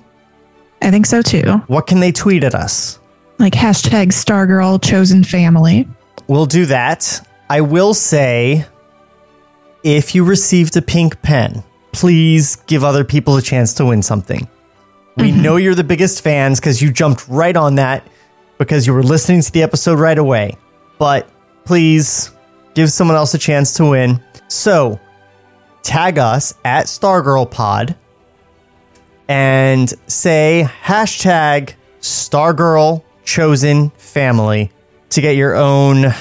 [0.82, 1.64] I think so too.
[1.68, 3.00] What can they tweet at us?
[3.40, 5.88] Like hashtag Stargirl chosen family.
[6.28, 7.28] We'll do that.
[7.50, 8.66] I will say
[9.84, 14.48] if you received a pink pen, please give other people a chance to win something.
[15.16, 15.42] We mm-hmm.
[15.42, 18.08] know you're the biggest fans because you jumped right on that
[18.60, 20.56] because you were listening to the episode right away.
[21.00, 21.28] But
[21.66, 22.32] please
[22.76, 24.24] give someone else a chance to win.
[24.48, 25.00] So
[25.88, 27.96] tag us at Stargirl Pod
[29.30, 34.74] and say hashtag Stargirl Chosen Family
[35.10, 36.14] to get your own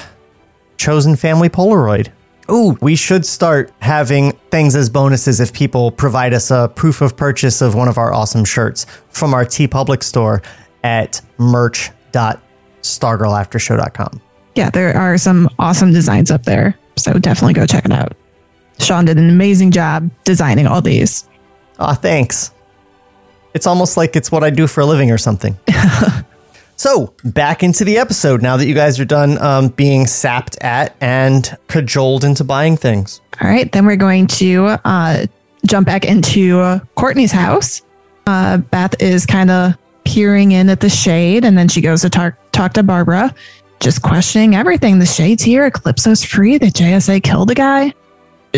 [0.77, 2.07] chosen family Polaroid.
[2.49, 7.17] Ooh, we should start having things as bonuses if people provide us a proof of
[7.17, 10.41] purchase of one of our awesome shirts from our TeePublic store
[10.85, 14.21] at merch.stargirlaftershow.com.
[14.55, 16.79] Yeah, there are some awesome designs up there.
[16.95, 18.15] So definitely go check it out.
[18.79, 21.27] Sean did an amazing job designing all these.
[21.79, 22.51] Aw, thanks.
[23.53, 25.57] It's almost like it's what I do for a living or something.
[26.75, 30.95] so, back into the episode now that you guys are done um, being sapped at
[31.01, 33.21] and cajoled into buying things.
[33.41, 35.25] All right, then we're going to uh,
[35.65, 37.81] jump back into uh, Courtney's house.
[38.25, 39.73] Uh, Beth is kind of
[40.03, 43.33] peering in at the shade, and then she goes to talk talk to Barbara,
[43.79, 44.99] just questioning everything.
[44.99, 45.69] The shade's here.
[45.69, 46.57] Eclipso's free.
[46.57, 47.93] The JSA killed a guy.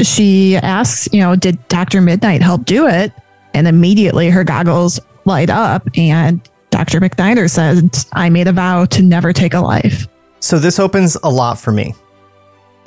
[0.04, 3.12] She asks, you know, did Doctor Midnight help do it?
[3.54, 9.02] And immediately her goggles light up, and Doctor McNider says, "I made a vow to
[9.02, 10.08] never take a life."
[10.39, 11.95] So, this opens a lot for me.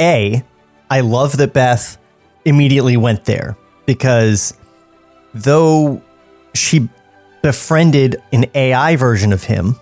[0.01, 0.43] A,
[0.91, 1.99] I love that Beth
[2.45, 3.57] immediately went there
[3.87, 4.55] because
[5.35, 6.03] though
[6.55, 6.89] she
[7.43, 9.77] befriended an AI version of him,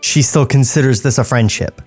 [0.00, 1.80] she still considers this a friendship.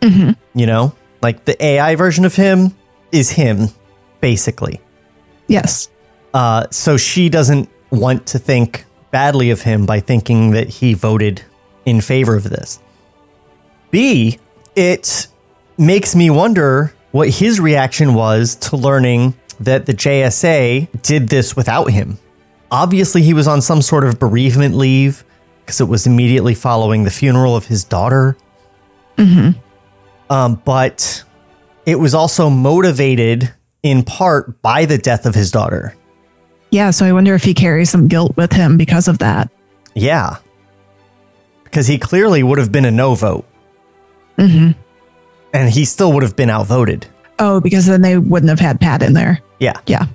[0.00, 0.32] Mm-hmm.
[0.58, 2.74] You know, like the AI version of him
[3.12, 3.68] is him,
[4.20, 4.80] basically.
[5.46, 5.88] Yes.
[6.34, 11.42] Uh, so she doesn't want to think badly of him by thinking that he voted
[11.84, 12.80] in favor of this.
[13.90, 14.38] B,
[14.74, 15.28] it
[15.78, 21.90] makes me wonder what his reaction was to learning that the JSA did this without
[21.90, 22.18] him.
[22.70, 25.24] Obviously, he was on some sort of bereavement leave
[25.64, 28.36] because it was immediately following the funeral of his daughter.
[29.16, 29.50] Hmm.
[30.28, 31.24] Um, but
[31.86, 35.94] it was also motivated in part by the death of his daughter.
[36.70, 36.90] Yeah.
[36.90, 39.48] So I wonder if he carries some guilt with him because of that.
[39.94, 40.38] Yeah.
[41.62, 43.46] Because he clearly would have been a no vote.
[44.36, 44.78] Mm-hmm.
[45.54, 47.06] And he still would have been outvoted.
[47.38, 49.40] Oh, because then they wouldn't have had Pat in there.
[49.60, 49.80] Yeah.
[49.86, 50.06] Yeah.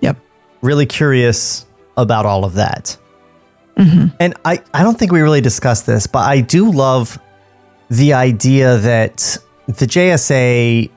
[0.00, 0.18] Yep.
[0.60, 1.66] Really curious
[1.96, 2.96] about all of that.
[3.76, 4.14] Mm-hmm.
[4.20, 7.18] And I, I don't think we really discussed this, but I do love
[7.88, 10.90] the idea that the JSA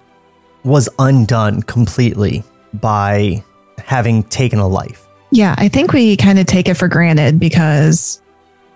[0.64, 2.44] was undone completely
[2.74, 3.44] by
[3.78, 5.08] having taken a life.
[5.32, 8.22] Yeah, I think we kind of take it for granted because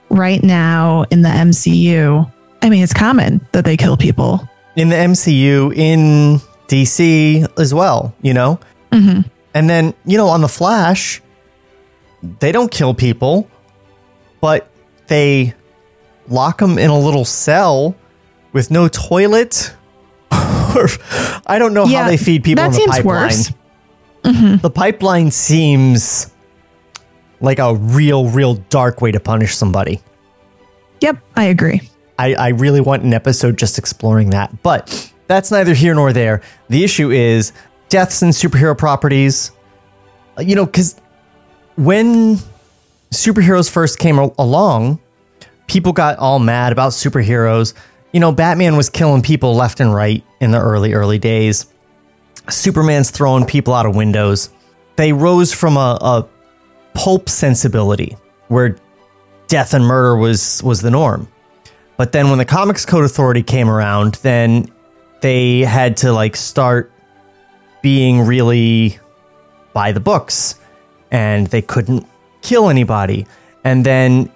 [0.10, 2.32] right now in the MCU,
[2.62, 4.48] I mean, it's common that they kill people.
[4.76, 8.60] In the MCU, in DC as well, you know?
[8.92, 9.22] Mm-hmm.
[9.54, 11.22] And then, you know, on The Flash,
[12.40, 13.50] they don't kill people,
[14.40, 14.70] but
[15.08, 15.54] they
[16.28, 17.96] lock them in a little cell
[18.54, 19.76] with no toilet.
[21.48, 23.24] I don't know Yeah, how they feed people in the seems pipeline.
[23.28, 23.52] worse.
[24.24, 24.56] Mm-hmm.
[24.58, 26.32] The pipeline seems
[27.40, 30.00] like a real, real dark way to punish somebody.
[31.02, 31.82] Yep, I agree.
[32.20, 34.62] I, I really want an episode just exploring that.
[34.62, 36.42] But that's neither here nor there.
[36.70, 37.52] The issue is
[37.90, 39.52] deaths in superhero properties.
[40.38, 40.96] Uh, You know, because
[41.76, 42.38] when
[43.12, 45.00] superheroes first came al- along,
[45.68, 47.74] people got all mad about superheroes.
[48.12, 51.66] You know, Batman was killing people left and right in the early, early days.
[52.50, 54.50] Superman's throwing people out of windows.
[54.98, 56.28] They rose from a, a
[56.94, 58.18] pulp sensibility
[58.50, 58.76] where
[59.48, 61.28] death and murder was was the norm.
[61.98, 64.72] But then when the Comics Code Authority came around, then
[65.22, 66.92] they had to like start
[67.82, 69.00] being really
[69.74, 70.56] by the books
[71.12, 72.06] and they couldn't
[72.42, 73.28] kill anybody.
[73.64, 74.32] And then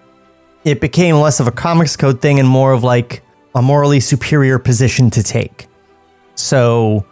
[0.63, 3.23] it became less of a comics code thing and more of like
[3.55, 5.67] a morally superior position to take.
[6.35, 7.05] So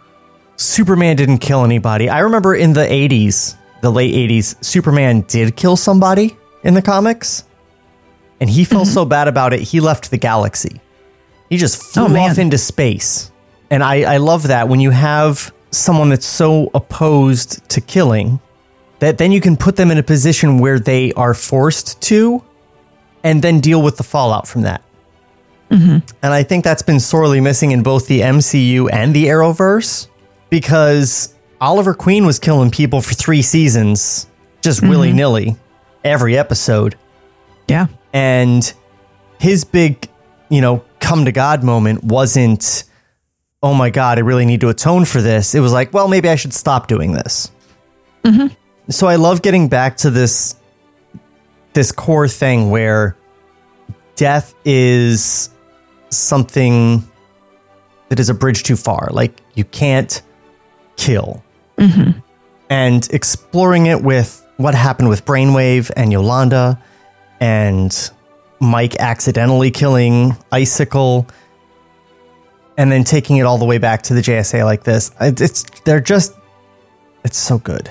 [0.56, 2.08] Superman didn't kill anybody.
[2.08, 7.44] I remember in the 80s, the late 80s, Superman did kill somebody in the comics.
[8.40, 8.94] And he felt mm-hmm.
[8.94, 10.80] so bad about it, he left the galaxy.
[11.48, 13.30] He just flew Oh, off into space.
[13.70, 18.38] And I, I love that when you have someone that's so opposed to killing
[19.00, 22.42] that then you can put them in a position where they are forced to
[23.24, 24.83] and then deal with the fallout from that.
[25.70, 26.06] Mm-hmm.
[26.22, 30.08] And I think that's been sorely missing in both the MCU and the Arrowverse
[30.50, 34.26] because Oliver Queen was killing people for three seasons
[34.60, 34.90] just mm-hmm.
[34.90, 35.56] willy nilly
[36.04, 36.96] every episode.
[37.68, 37.86] Yeah.
[38.12, 38.72] And
[39.40, 40.08] his big,
[40.48, 42.84] you know, come to God moment wasn't,
[43.62, 45.54] oh my God, I really need to atone for this.
[45.54, 47.50] It was like, well, maybe I should stop doing this.
[48.24, 48.54] Mm-hmm.
[48.90, 50.56] So I love getting back to this
[51.72, 53.16] this core thing where
[54.14, 55.50] death is
[56.10, 57.06] something
[58.08, 59.08] that is a bridge too far.
[59.10, 60.22] Like you can't
[60.96, 61.42] kill.
[61.78, 62.18] Mm-hmm.
[62.70, 66.80] And exploring it with what happened with Brainwave and Yolanda
[67.40, 68.10] and
[68.60, 71.26] Mike accidentally killing Icicle
[72.76, 75.10] and then taking it all the way back to the JSA like this.
[75.20, 76.34] It's, it's they're just
[77.24, 77.90] it's so good.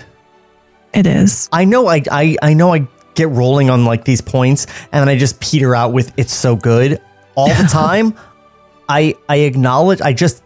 [0.93, 1.49] It is.
[1.51, 5.09] I know I, I I know I get rolling on like these points and then
[5.09, 6.99] I just peter out with it's so good
[7.35, 8.15] all the time.
[8.89, 10.43] I I acknowledge I just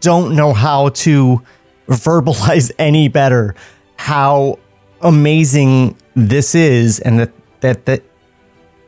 [0.00, 1.42] don't know how to
[1.88, 3.54] verbalize any better
[3.96, 4.58] how
[5.00, 8.02] amazing this is and that that that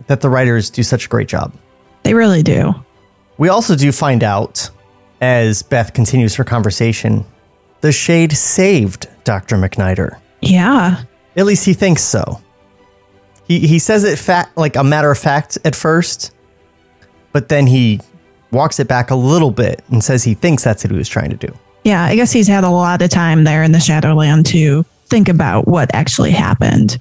[0.07, 1.53] that the writers do such a great job.
[2.03, 2.75] They really do.
[3.39, 4.71] We also do find out
[5.21, 7.25] as Beth continues her conversation,
[7.81, 9.57] the shade saved Dr.
[9.57, 10.19] McNider.
[10.41, 11.05] Yeah.
[11.37, 12.41] At least he thinks so.
[13.47, 16.33] He he says it fact like a matter of fact at first,
[17.33, 18.01] but then he
[18.51, 21.31] walks it back a little bit and says he thinks that's what he was trying
[21.31, 21.53] to do.
[21.85, 22.05] Yeah.
[22.05, 25.67] I guess he's had a lot of time there in the Shadowland to think about
[25.67, 26.99] what actually happened.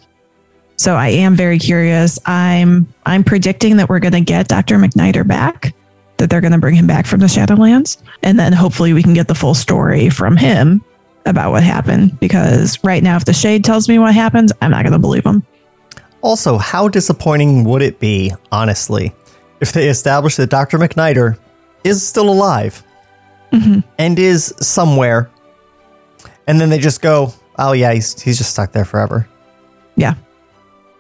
[0.78, 2.20] So I am very curious.
[2.26, 4.78] I'm I'm predicting that we're going to get Dr.
[4.78, 5.76] McNider back,
[6.18, 9.14] that they're going to bring him back from the Shadowlands, and then hopefully we can
[9.14, 10.82] get the full story from him
[11.26, 14.84] about what happened because right now if the shade tells me what happens, I'm not
[14.84, 15.44] going to believe him.
[16.22, 19.14] Also, how disappointing would it be, honestly,
[19.62, 20.78] if they establish that Dr.
[20.78, 21.38] McNider
[21.84, 22.84] is still alive
[23.51, 23.80] mm-hmm.
[23.97, 25.30] and is somewhere.
[26.47, 29.28] And then they just go, oh, yeah, he's, he's just stuck there forever.
[29.95, 30.16] Yeah.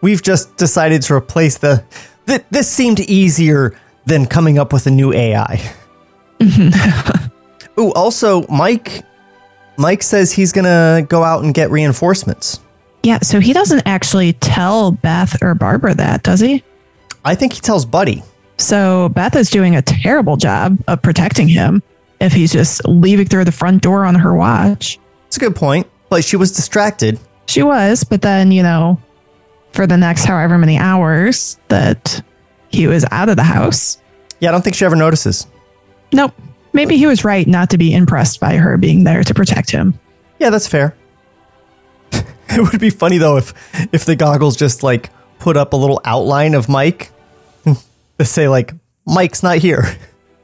[0.01, 1.83] We've just decided to replace the.
[2.27, 5.73] Th- this seemed easier than coming up with a new AI.
[6.39, 7.79] Mm-hmm.
[7.79, 9.03] Ooh, also, Mike.
[9.77, 12.59] Mike says he's gonna go out and get reinforcements.
[13.03, 13.19] Yeah.
[13.19, 16.63] So he doesn't actually tell Beth or Barbara that, does he?
[17.23, 18.23] I think he tells Buddy.
[18.59, 21.81] So Beth is doing a terrible job of protecting him
[22.19, 24.99] if he's just leaving through the front door on her watch.
[25.27, 27.19] It's a good point, but she was distracted.
[27.47, 29.01] She was, but then, you know,
[29.71, 32.21] for the next however many hours that
[32.69, 33.97] he was out of the house.
[34.41, 35.47] Yeah, I don't think she ever notices.
[36.11, 36.33] Nope.
[36.73, 39.97] Maybe he was right not to be impressed by her being there to protect him.
[40.37, 40.95] Yeah, that's fair.
[42.11, 43.53] it would be funny though if
[43.93, 47.11] if the goggles just like put up a little outline of Mike
[48.19, 48.73] to say like
[49.05, 49.83] Mike's not here.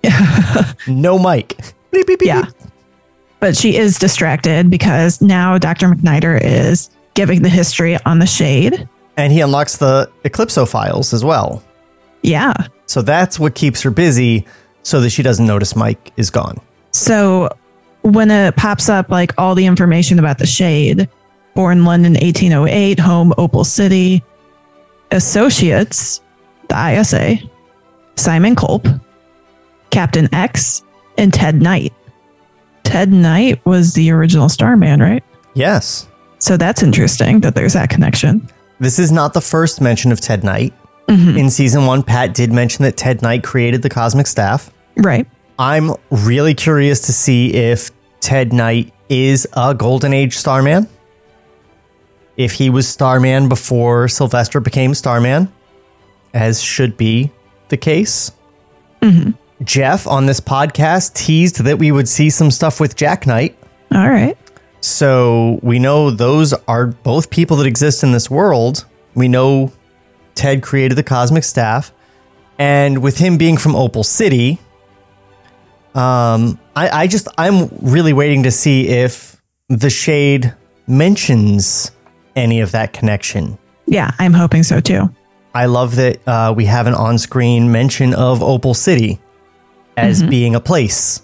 [0.88, 1.58] no Mike.
[1.92, 2.44] Beep, beep, beep, Yeah.
[2.46, 2.54] beep.
[3.40, 5.88] But she is distracted because now Dr.
[5.90, 8.90] McNider is giving the history on the shade.
[9.18, 11.62] And he unlocks the Eclipso files as well.
[12.24, 12.54] Yeah.
[12.88, 14.46] So that's what keeps her busy
[14.84, 16.60] so that she doesn't notice Mike is gone.
[16.92, 17.50] So
[18.02, 21.08] when it pops up like all the information about the shade,
[21.56, 24.24] born London 1808, home Opal City,
[25.12, 26.22] associates,
[26.70, 27.38] the ISA,
[28.16, 28.88] Simon Culp,
[29.90, 30.84] Captain X,
[31.18, 31.94] and Ted Knight.
[32.84, 35.24] Ted Knight was the original Starman, right?
[35.54, 36.08] Yes.
[36.40, 38.48] So that's interesting that there's that connection.
[38.80, 40.74] This is not the first mention of Ted Knight.
[41.08, 41.38] Mm-hmm.
[41.38, 44.72] In season one, Pat did mention that Ted Knight created the cosmic staff.
[44.98, 45.28] Right.
[45.58, 50.88] I'm really curious to see if Ted Knight is a Golden Age Starman.
[52.38, 55.52] If he was Starman before Sylvester became Starman,
[56.34, 57.32] as should be
[57.70, 58.32] the case.
[59.64, 63.58] Geoff on this podcast teased that we would see some stuff with Jack Knight.
[63.94, 64.38] All right.
[64.82, 68.86] So we know those are both people that exist in this world.
[69.14, 69.72] We know
[70.34, 71.92] Ted created the cosmic staff.
[72.58, 74.60] And with him being from Opal City,
[75.94, 80.54] um, I, I just I'm really waiting to see if the shade
[80.88, 81.92] mentions
[82.36, 83.58] any of that connection.
[83.88, 85.10] Yeah, I'm hoping so too.
[85.56, 89.20] I love that uh, we have an on-screen mention of Opal City
[89.96, 91.22] as being a place,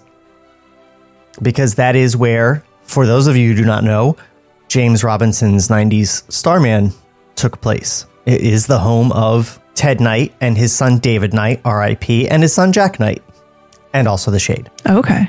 [1.42, 4.16] because that is where, for those of you who do not know,
[4.68, 6.92] James Robinson's '90s Starman
[7.34, 8.06] took place.
[8.24, 12.54] It is the home of Ted Knight and his son David Knight, R.I.P., and his
[12.54, 13.22] son Jack Knight,
[13.92, 14.70] and also the Shade.
[14.88, 15.28] Okay.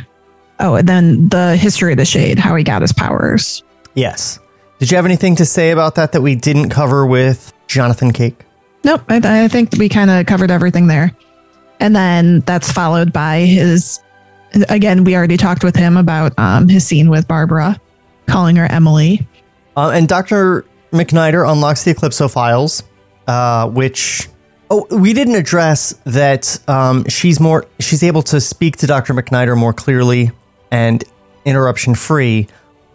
[0.61, 3.63] Oh, and then the history of the shade, how he got his powers.
[3.95, 4.39] Yes.
[4.79, 8.45] Did you have anything to say about that that we didn't cover with Jonathan Cake?
[8.83, 11.15] Nope, I, I think we kind of covered everything there.
[11.79, 13.99] And then that's followed by his.
[14.69, 17.79] Again, we already talked with him about um, his scene with Barbara,
[18.27, 19.27] calling her Emily.
[19.75, 20.65] Uh, and Dr.
[20.91, 22.83] McNider unlocks the Eclipso files,
[23.27, 24.29] uh, which
[24.69, 29.13] oh, we didn't address that um, she's more she's able to speak to Dr.
[29.13, 30.31] McNider more clearly
[30.71, 31.03] and
[31.45, 32.47] interruption free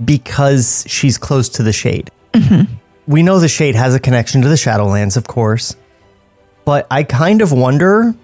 [0.04, 2.10] because she's close to the shade.
[3.08, 5.74] We know the shade has a connection to the Shadowlands, of course,
[6.64, 8.14] but I kind of wonder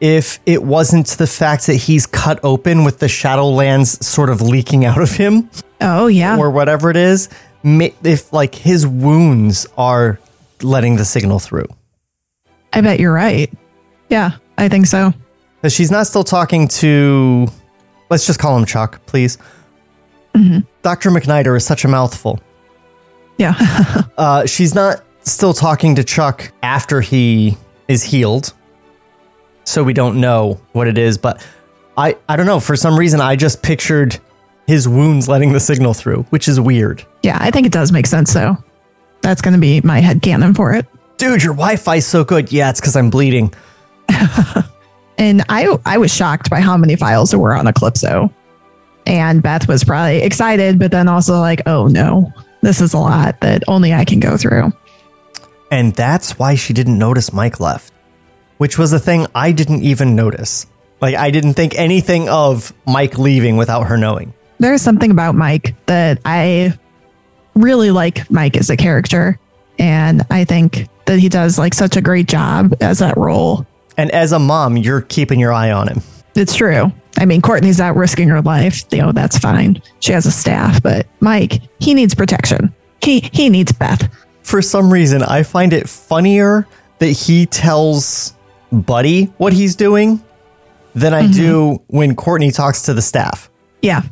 [0.00, 4.84] if it wasn't the fact that he's cut open with the Shadowlands sort of leaking
[4.84, 5.48] out of him
[5.80, 6.38] Oh, yeah.
[6.38, 7.28] or whatever it is,
[7.62, 10.18] if like his wounds are
[10.62, 11.66] letting the signal through.
[12.72, 13.52] I bet you're right.
[14.08, 15.12] Yeah, I think so.
[15.60, 17.46] Because she's not still talking to,
[18.10, 19.36] let's just call him Chuck, please.
[20.34, 20.60] Mm-hmm.
[20.82, 21.10] Dr.
[21.10, 22.40] McNider is such a mouthful.
[23.38, 23.54] Yeah.
[24.16, 27.56] Uh, she's not still talking to Chuck after he
[27.88, 28.52] is healed.
[29.64, 31.44] So we don't know what it is, but
[31.96, 32.60] I, I don't know.
[32.60, 34.16] For some reason, I just pictured
[34.68, 37.04] his wounds letting the signal through, which is weird.
[37.24, 38.56] yeah, I think it does make sense, though.
[39.20, 40.86] That's going to be my head canon for it.
[41.16, 42.52] Dude, your Wi Fi's so good.
[42.52, 43.52] Yeah, it's because I'm bleeding.
[45.16, 48.32] And I I was shocked by how many files there were on Eclipso.
[49.06, 52.32] And Beth was probably excited, but then also like, oh no,
[52.64, 54.72] this is a lot that only I can go through.
[55.70, 57.92] And that's why she didn't notice Mike left,
[58.58, 60.66] which was a thing I didn't even notice.
[61.00, 64.32] Like, I didn't think anything of Mike leaving without her knowing.
[64.58, 66.78] There's something about Mike that I
[67.54, 69.38] really like Mike as a character.
[69.78, 73.66] And I think that he does like such a great job as that role.
[73.96, 76.02] And as a mom, you're keeping your eye on him.
[76.34, 76.92] It's true.
[77.18, 78.84] I mean, Courtney's not risking her life.
[78.90, 79.80] You know, that's fine.
[80.00, 82.74] She has a staff, but Mike, he needs protection.
[83.02, 84.08] He he needs Beth.
[84.42, 86.66] For some reason, I find it funnier
[86.98, 88.34] that he tells
[88.72, 90.22] Buddy what he's doing
[90.94, 91.32] than I mm-hmm.
[91.32, 93.50] do when Courtney talks to the staff.
[93.82, 94.02] Yeah.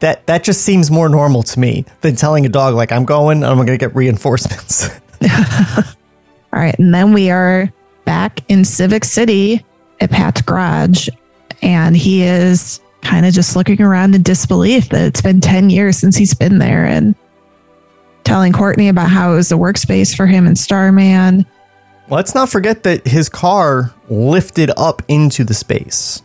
[0.00, 3.44] That that just seems more normal to me than telling a dog like I'm going,
[3.44, 4.88] I'm going to get reinforcements.
[5.22, 6.78] All right.
[6.78, 7.72] And then we are
[8.04, 9.64] back in Civic City
[10.00, 11.08] at Pat's garage.
[11.64, 15.98] And he is kind of just looking around in disbelief that it's been 10 years
[15.98, 17.14] since he's been there and
[18.24, 21.46] telling Courtney about how it was a workspace for him and Starman.
[22.08, 26.22] Let's not forget that his car lifted up into the space.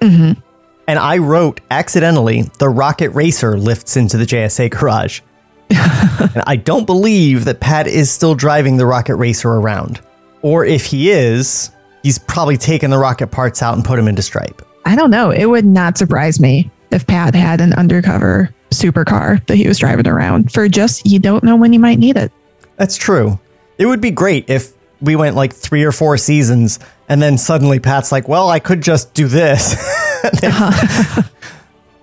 [0.00, 0.40] Mm-hmm.
[0.86, 5.20] And I wrote accidentally, the Rocket Racer lifts into the JSA garage.
[5.70, 10.00] and I don't believe that Pat is still driving the Rocket Racer around.
[10.42, 11.70] Or if he is,
[12.02, 14.60] he's probably taken the rocket parts out and put them into Stripe.
[14.84, 15.30] I don't know.
[15.30, 20.08] It would not surprise me if Pat had an undercover supercar that he was driving
[20.08, 22.32] around for just you don't know when you might need it.
[22.76, 23.38] That's true.
[23.78, 26.78] It would be great if we went like three or four seasons
[27.08, 29.74] and then suddenly Pat's like, well, I could just do this.
[30.24, 31.22] and, then, uh-huh.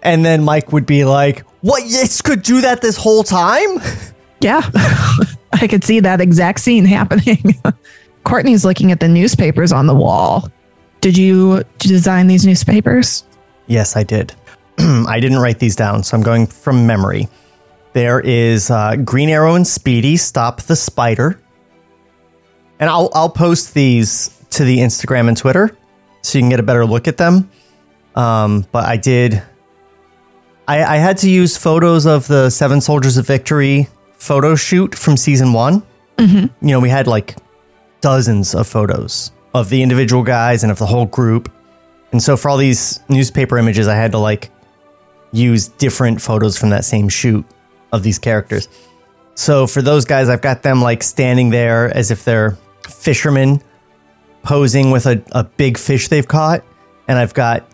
[0.03, 1.84] and then Mike would be like, what?
[1.85, 3.80] Yes, could do that this whole time?
[4.39, 4.61] Yeah.
[5.51, 7.56] I could see that exact scene happening.
[8.23, 10.49] Courtney's looking at the newspapers on the wall.
[11.01, 13.23] Did you design these newspapers?
[13.67, 14.34] Yes, I did.
[14.80, 17.30] I didn't write these down, so I'm going from memory.
[17.93, 21.41] There is uh, Green Arrow and Speedy stop the spider,
[22.80, 25.76] and I'll I'll post these to the Instagram and Twitter
[26.21, 27.49] so you can get a better look at them.
[28.15, 29.41] Um, but I did.
[30.67, 35.17] I, I had to use photos of the Seven Soldiers of Victory photo shoot from
[35.17, 35.81] season one.
[36.17, 36.67] Mm-hmm.
[36.67, 37.38] You know, we had like
[38.01, 41.51] dozens of photos of the individual guys and of the whole group.
[42.11, 44.51] And so for all these newspaper images, I had to like
[45.31, 47.45] use different photos from that same shoot
[47.91, 48.67] of these characters.
[49.35, 52.57] So for those guys, I've got them like standing there as if they're
[52.88, 53.61] fishermen
[54.43, 56.63] posing with a, a big fish they've caught.
[57.07, 57.67] And I've got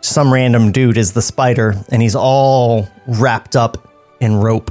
[0.00, 4.70] some random dude as the spider, and he's all wrapped up in rope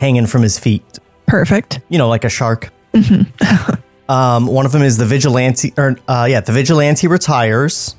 [0.00, 0.98] hanging from his feet.
[1.26, 1.80] Perfect.
[1.88, 2.70] You know, like a shark.
[2.92, 3.74] Mm-hmm.
[4.08, 7.96] Um, one of them is the vigilante, or uh, yeah, the vigilante retires,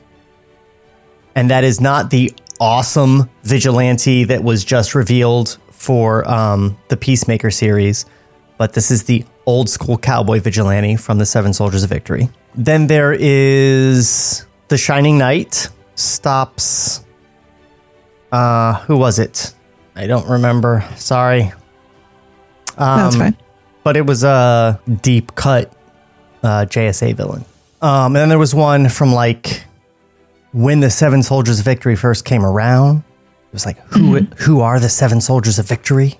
[1.33, 7.51] and that is not the awesome vigilante that was just revealed for um, the Peacemaker
[7.51, 8.05] series,
[8.57, 12.29] but this is the old school cowboy vigilante from the Seven Soldiers of Victory.
[12.55, 17.03] Then there is the Shining Knight stops.
[18.31, 19.53] Uh, who was it?
[19.95, 20.87] I don't remember.
[20.95, 21.51] Sorry.
[22.77, 23.37] Um, That's fine.
[23.83, 25.71] But it was a deep cut
[26.45, 27.43] uh, JSA villain.
[27.81, 29.65] Um, and then there was one from like
[30.53, 32.99] when the Seven Soldiers of Victory first came around.
[32.99, 36.17] It was like who who are the Seven Soldiers of Victory?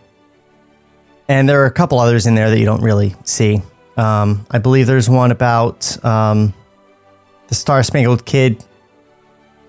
[1.28, 3.62] And there are a couple others in there that you don't really see.
[3.98, 6.54] Um, I believe there's one about um,
[7.48, 8.64] the Star Spangled Kid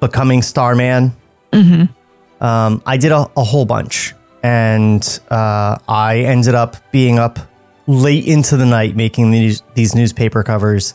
[0.01, 1.17] becoming Starman.
[1.53, 2.45] Mm-hmm.
[2.45, 7.39] Um, I did a, a whole bunch, and uh, I ended up being up
[7.87, 10.95] late into the night making these these newspaper covers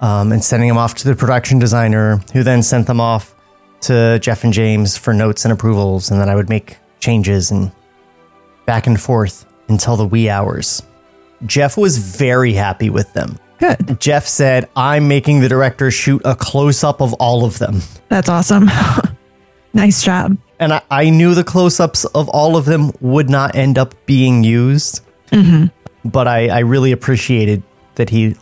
[0.00, 3.34] um, and sending them off to the production designer, who then sent them off
[3.80, 7.72] to Geoff and James for notes and approvals, and then I would make changes and
[8.66, 10.82] back and forth until the wee hours.
[11.46, 13.38] Geoff was very happy with them.
[13.58, 13.98] Good.
[14.00, 18.28] Geoff said, "I'm making the director shoot a close up of all of them." That's
[18.28, 18.70] awesome.
[19.72, 20.36] nice job.
[20.60, 23.94] And I, I knew the close ups of all of them would not end up
[24.06, 25.66] being used, Mm-hmm.
[26.10, 27.62] But I, I really appreciated
[27.96, 28.36] that he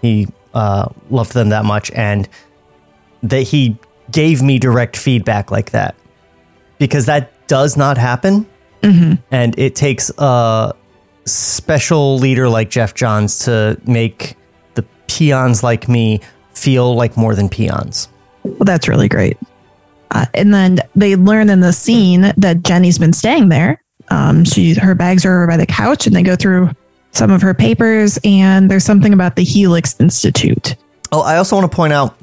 [0.00, 2.28] he uh, loved them that much and
[3.22, 3.76] that he
[4.10, 5.94] gave me direct feedback like that
[6.78, 8.46] because that does not happen,
[8.82, 9.14] Mm-hmm.
[9.30, 10.72] and it takes a
[11.26, 14.36] special leader like Geoff Johns to make
[14.74, 16.20] the peons like me
[16.54, 18.08] feel like more than peons.
[18.42, 19.36] Well, that's really great.
[20.12, 23.82] Uh, and then they learn in the scene that Jenny's been staying there.
[24.08, 26.70] Um, she her bags are over by the couch, and they go through
[27.12, 28.18] some of her papers.
[28.24, 30.76] And there's something about the Helix Institute.
[31.12, 32.14] Oh, I also want to point out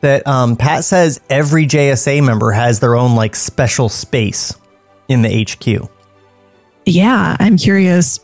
[0.00, 4.54] that um, Pat says every JSA member has their own like special space
[5.08, 5.88] in the HQ,
[6.86, 8.20] Yeah, I'm curious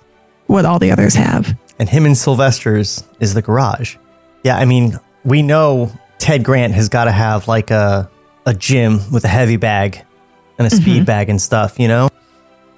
[0.46, 1.56] what all the others have.
[1.78, 3.96] and him and Sylvester's is the garage.
[4.44, 8.10] Yeah, I mean, we know Ted Grant has got to have like a
[8.46, 10.02] a gym with a heavy bag
[10.58, 12.08] and a speed bag and stuff, you know.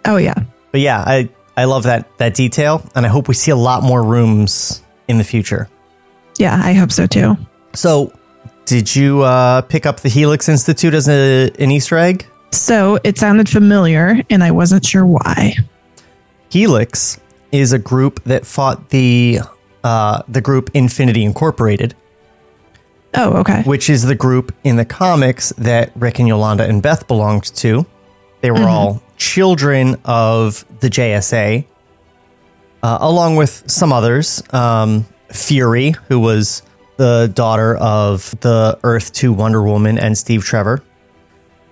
[0.05, 0.35] Oh yeah,
[0.73, 3.83] But yeah, I I love that that detail, and I hope we see a lot
[3.83, 5.69] more rooms in the future.
[6.39, 7.37] yeah, I hope so too.
[7.75, 8.13] So,
[8.65, 12.27] did you uh, pick up the Helix Institute as a, an Easter egg?
[12.53, 15.55] So it sounded familiar, and I wasn't sure why.
[16.51, 17.19] Helix
[17.51, 19.41] is a group that fought the
[19.85, 21.95] uh, the group Infinity Incorporated,
[23.15, 23.63] Oh, okay.
[23.63, 27.85] which is the group in the comics that Rick and Yolanda and Beth belonged to.
[28.43, 31.65] They were all children of the JSA,
[32.83, 34.43] uh, along with some others.
[34.53, 36.63] Um, Fury, who was
[36.97, 40.83] the daughter of the Earth 2 Wonder Woman and Steve Trevor.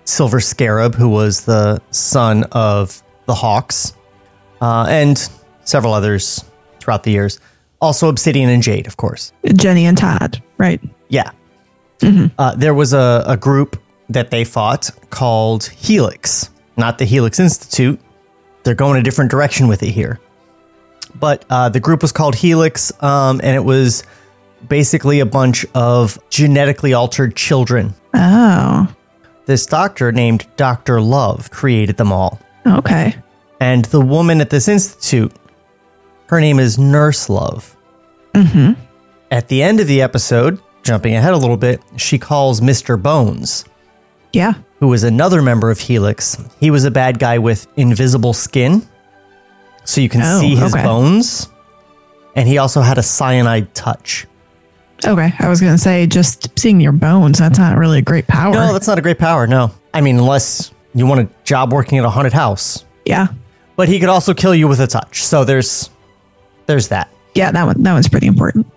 [0.05, 3.93] Silver Scarab, who was the son of the Hawks,
[4.59, 5.29] uh, and
[5.63, 6.43] several others
[6.79, 7.39] throughout the years.
[7.81, 9.31] Also, Obsidian and Jade, of course.
[9.53, 10.81] Jenny and Todd, right?
[11.09, 11.31] Yeah.
[12.37, 16.49] Uh, there was a, a group that they fought called Helix,
[16.81, 17.99] not the Helix Institute.
[18.63, 20.19] They're going a different direction with it here.
[21.19, 24.03] But uh, the group was called Helix, um, and it was
[24.67, 27.93] basically a bunch of genetically altered children.
[28.13, 28.93] Oh,
[29.45, 30.99] This doctor named Dr.
[31.01, 32.39] Love created them all.
[32.65, 33.15] okay.
[33.59, 35.31] And the woman at this institute,
[36.27, 37.75] her name is Nurse Love.
[38.33, 38.73] Mm-hmm.
[39.29, 43.01] At the end of the episode, jumping ahead a little bit, she calls Mr.
[43.01, 43.65] Bones,
[44.33, 44.53] Yeah.
[44.81, 46.37] Who was another member of Helix.
[46.59, 48.85] He was a bad guy with invisible skin,
[49.85, 50.83] so you can Oh, see his okay.
[50.83, 51.47] bones.
[52.35, 54.27] And he also had a cyanide touch.
[55.05, 55.33] Okay.
[55.39, 58.53] I was going to say, just seeing your bones, that's not really a great power.
[58.53, 59.71] No, that's not a great power, no.
[59.93, 62.83] I mean, unless you want a job working at a haunted house.
[63.05, 63.27] yeah.
[63.77, 65.23] But he could also kill you with a touch.
[65.23, 65.89] So there's
[66.67, 67.09] there's that.
[67.33, 68.67] Yeah, that one that one's pretty important.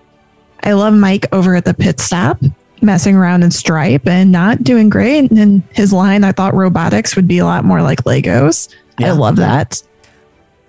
[0.62, 2.40] I love Mike over at the pit stop,
[2.84, 5.30] messing around in Stripe and not doing great.
[5.30, 8.74] And his line, I thought robotics would be a lot more like Legos.
[8.98, 9.82] I love that.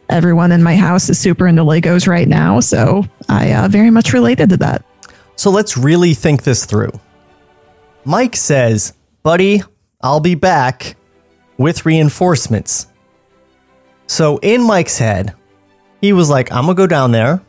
[0.10, 4.14] Everyone in my house is super into Legos right now, so I uh, very much
[4.14, 4.84] related to that.
[5.36, 6.92] So let's really think this through.
[8.04, 8.94] Mike says,
[9.24, 9.64] Buddy,
[10.02, 10.96] I'll be back
[11.58, 12.88] with reinforcements.
[14.08, 15.34] So in Mike's head,
[16.02, 17.42] he was like, I'm going to go down there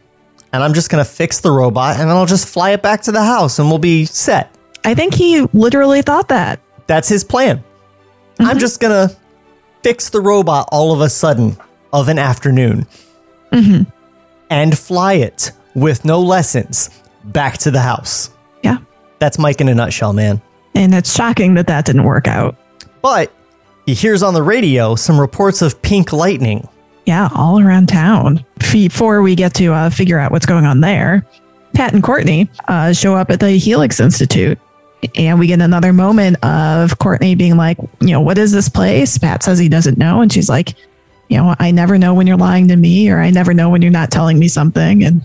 [0.52, 3.02] and I'm just going to fix the robot and then I'll just fly it back
[3.02, 4.55] to the house and we'll be set.
[4.86, 6.60] I think he literally thought that.
[6.86, 7.62] That's his plan.
[8.38, 9.16] I'm just going to
[9.82, 11.56] fix the robot all of a sudden
[11.92, 12.86] of an afternoon
[14.48, 16.90] and fly it with no lessons
[17.24, 18.30] back to the house.
[18.62, 18.78] Yeah.
[19.18, 20.40] That's Mike in a nutshell, man.
[20.74, 22.54] And it's shocking that that didn't work out.
[23.02, 23.32] But
[23.86, 26.68] he hears on the radio some reports of pink lightning.
[27.06, 28.44] Yeah, all around town.
[28.72, 31.26] Before we get to uh, figure out what's going on there,
[31.74, 34.58] Pat and Courtney uh, show up at the Helix Institute.
[35.14, 39.18] And we get another moment of Courtney being like, you know, what is this place?
[39.18, 40.20] Pat says he doesn't know.
[40.20, 40.74] And she's like,
[41.28, 43.82] you know, I never know when you're lying to me, or I never know when
[43.82, 45.04] you're not telling me something.
[45.04, 45.22] And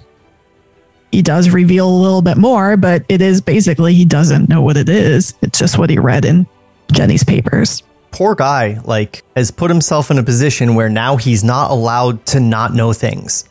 [1.11, 4.77] he does reveal a little bit more, but it is basically he doesn't know what
[4.77, 5.33] it is.
[5.41, 6.47] It's just what he read in
[6.91, 7.83] Jenny's papers.
[8.11, 12.39] Poor guy, like, has put himself in a position where now he's not allowed to
[12.39, 13.45] not know things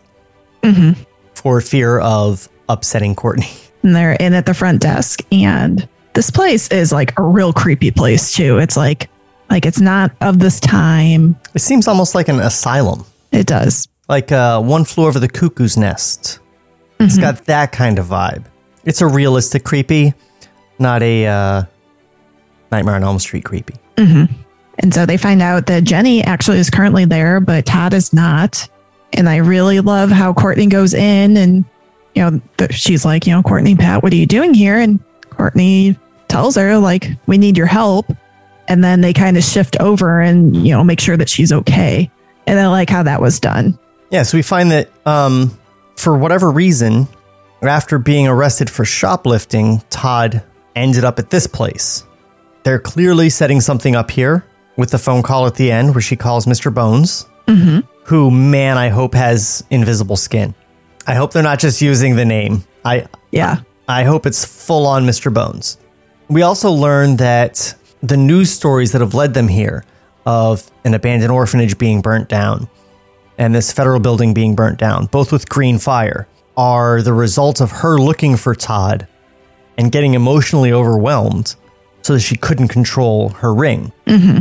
[0.63, 1.01] Mm-hmm.
[1.35, 3.49] for fear of upsetting Courtney.
[3.83, 7.91] and they're in at the front desk and this place is like a real creepy
[7.91, 9.09] place too it's like
[9.49, 14.31] like it's not of this time It seems almost like an asylum, it does like
[14.33, 16.41] uh, One Flew Over the Cuckoo's Nest.
[16.99, 17.21] It's Mhm.
[17.21, 18.45] got that kind of vibe.
[18.85, 20.15] It's a realistic creepy,
[20.81, 21.63] not a uh,
[22.73, 23.75] Nightmare on Elm Street creepy.
[23.99, 24.25] hmm
[24.83, 28.67] and so they find out that jenny actually is currently there but todd is not
[29.13, 31.65] and i really love how courtney goes in and
[32.15, 34.99] you know th- she's like you know courtney pat what are you doing here and
[35.41, 35.97] courtney
[36.29, 38.07] tells her like we need your help
[38.69, 42.11] and then they kind of shift over and you know make sure that she's okay
[42.47, 43.79] and i like how that was done
[44.11, 45.57] Yeah, so we find that um,
[45.97, 47.07] for whatever reason,
[47.63, 50.43] after being arrested for shoplifting, Todd
[50.75, 52.05] ended up at this place.
[52.65, 54.45] They're clearly setting something up here
[54.77, 56.75] with the phone call at the end where she calls Mr.
[56.75, 57.81] Bones, mm-hmm.
[58.05, 60.55] who, man, I hope has invisible skin.
[61.07, 62.65] I hope they're not just using the name.
[62.85, 63.61] I yeah.
[63.91, 65.33] I hope it's full on Mr.
[65.33, 65.79] Bones.
[66.29, 69.85] We also learn that the news stories that have led them here
[70.25, 72.69] of an abandoned orphanage being burnt down
[73.37, 77.71] and this federal building being burnt down, both with green fire, are the result of
[77.71, 79.09] her looking for Todd
[79.79, 81.57] and getting emotionally overwhelmed
[82.03, 83.93] so that she couldn't control her ring.
[84.07, 84.41] Mm-hmm.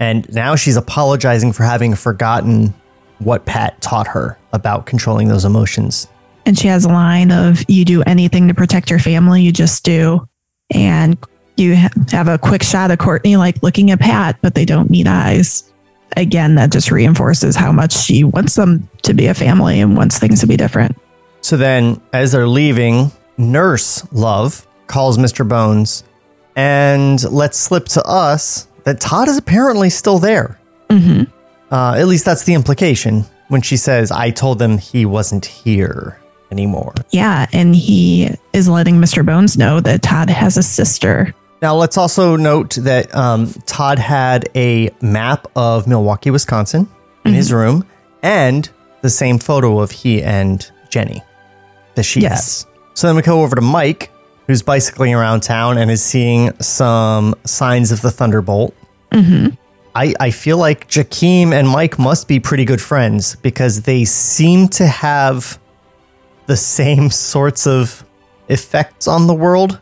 [0.00, 2.74] And now she's apologizing for having forgotten
[3.18, 6.08] what Pat taught her about controlling those emotions.
[6.44, 9.84] And she has a line of, you do anything to protect your family, you just
[9.84, 10.28] do.
[10.74, 11.16] And
[11.56, 11.74] you
[12.10, 15.70] have a quick shot of Courtney like looking at Pat, but they don't meet eyes.
[16.16, 20.18] Again, that just reinforces how much she wants them to be a family and wants
[20.18, 20.96] things to be different.
[21.40, 25.48] So then, as they're leaving, Nurse Love calls Mr.
[25.48, 26.04] Bones
[26.54, 30.58] and lets slip to us that Todd is apparently still there.
[30.90, 31.24] Mm-hmm.
[31.72, 36.18] Uh, at least that's the implication when she says, I told them he wasn't here.
[36.52, 36.94] Anymore.
[37.10, 39.26] Yeah, and he is letting Mr.
[39.26, 41.34] Bones know that Todd has a sister.
[41.60, 46.88] Now, let's also note that um, Todd had a map of Milwaukee, Wisconsin
[47.24, 47.84] in his room
[48.22, 48.68] and
[49.00, 51.22] the same photo of he and Jenny
[51.94, 52.64] that she Yes.
[52.64, 52.66] has.
[52.94, 54.10] So then we go over to Mike,
[54.48, 58.74] who's bicycling around town and is seeing some signs of the Thunderbolt.
[59.12, 59.54] Mm-hmm.
[59.94, 64.66] I, I feel like Jakeem and Mike must be pretty good friends because they seem
[64.68, 65.60] to have
[66.52, 68.04] the same sorts of
[68.50, 69.80] effects on the world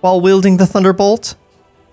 [0.00, 1.34] while wielding the Thunderbolt.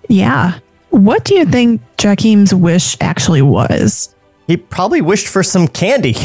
[0.08, 0.60] Yeah.
[0.88, 4.14] What do you think Jakeem's wish actually was?
[4.46, 6.14] He probably wished for some candy.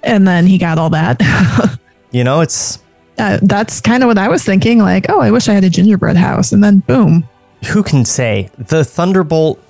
[0.00, 1.20] And then he got all that.
[2.10, 2.78] You know, it's
[3.18, 4.78] uh, that's kind of what I was thinking.
[4.78, 6.52] Like, oh, I wish I had a gingerbread house.
[6.52, 7.28] And then boom.
[7.66, 9.62] who can say the Thunderbolt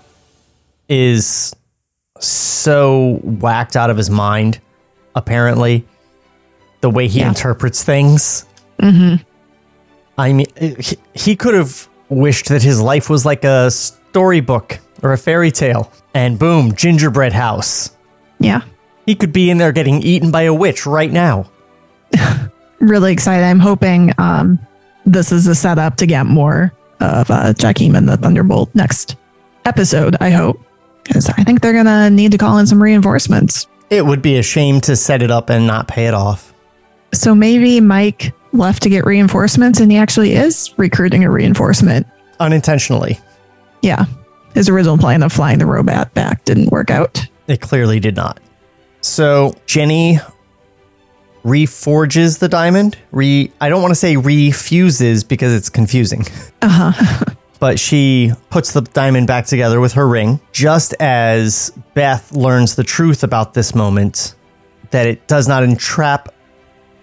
[0.89, 1.57] is
[2.21, 4.61] so whacked out of his mind,
[5.17, 5.85] apparently,
[6.81, 7.29] the way he Yeah.
[7.29, 8.45] interprets things.
[8.81, 9.23] Mm-hmm.
[10.17, 10.47] I mean,
[10.81, 15.51] he, he could have wished that his life was like a storybook or a fairy
[15.53, 17.91] tale, and boom, gingerbread house.
[18.41, 18.63] Yeah.
[19.07, 21.51] He could be in there getting eaten by a witch right now.
[22.81, 23.45] Really excited.
[23.45, 24.59] I'm hoping um,
[25.05, 29.17] this is a setup to get more of uh, and the Thunderbolt next
[29.65, 30.61] episode, I hope.
[31.03, 33.67] Because I think they're going to need to call in some reinforcements.
[33.91, 36.48] It would be a shame to set it up and not pay it off.
[37.13, 42.07] So maybe Mike left to get reinforcements and he actually is recruiting a reinforcement.
[42.41, 43.19] Unintentionally.
[43.83, 44.07] Yeah.
[44.55, 47.25] His original plan of flying the robot back didn't work out.
[47.47, 48.41] It clearly did not.
[49.01, 50.19] So Jenny
[51.45, 52.99] reforges the diamond.
[53.13, 56.25] Re I don't want to say refuses because it's confusing.
[56.63, 57.25] Uh huh.
[57.61, 62.85] But she puts the diamond back together with her ring just as Beth learns the
[62.85, 64.37] truth about this moment
[64.91, 66.33] that it does not entrap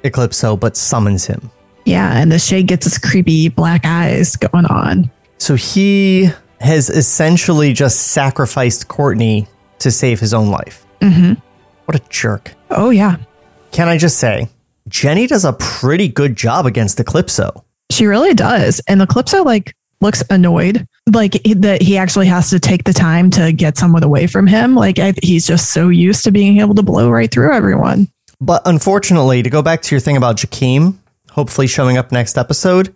[0.06, 1.52] Eclipso but summons him.
[1.86, 2.18] Yeah.
[2.18, 5.12] And the shade gets his creepy black eyes going on.
[5.38, 6.30] So he
[6.62, 9.48] has essentially just sacrificed Courtney
[9.80, 10.86] to save his own life.
[11.02, 11.34] Mm-hmm.
[11.86, 12.54] What a jerk.
[12.72, 13.18] Oh, yeah.
[13.72, 14.48] Can I just say,
[14.88, 17.64] Jenny does a pretty good job against Eclipso.
[17.92, 18.82] She really does.
[18.88, 23.52] And Eclipso like looks annoyed, like that he actually has to take the time to
[23.52, 24.76] get someone away from him.
[24.76, 28.08] Like I, he's just so used to being able to blow right through everyone.
[28.42, 30.98] But unfortunately, to go back to your thing about Jakeem,
[31.32, 32.94] hopefully showing up next episode,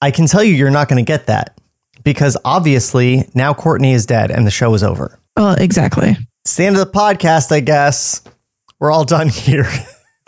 [0.00, 1.58] I can tell you you're not going to get that
[2.04, 5.18] because obviously now Courtney is dead and the show is over.
[5.36, 6.16] Well, exactly.
[6.44, 8.22] It's the end of the podcast, I guess.
[8.78, 9.66] We're all done here.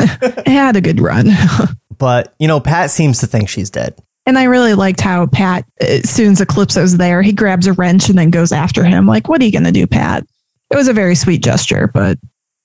[0.04, 1.28] It had a good run.
[1.98, 3.94] but, you know, Pat seems to think she's dead.
[4.26, 7.72] and I really liked how Pat, uh, as soon as Eclipso's there, he grabs a
[7.72, 9.06] wrench and then goes after him.
[9.06, 10.26] Like, what are you going to do, Pat?
[10.72, 12.18] It was a very sweet gesture, but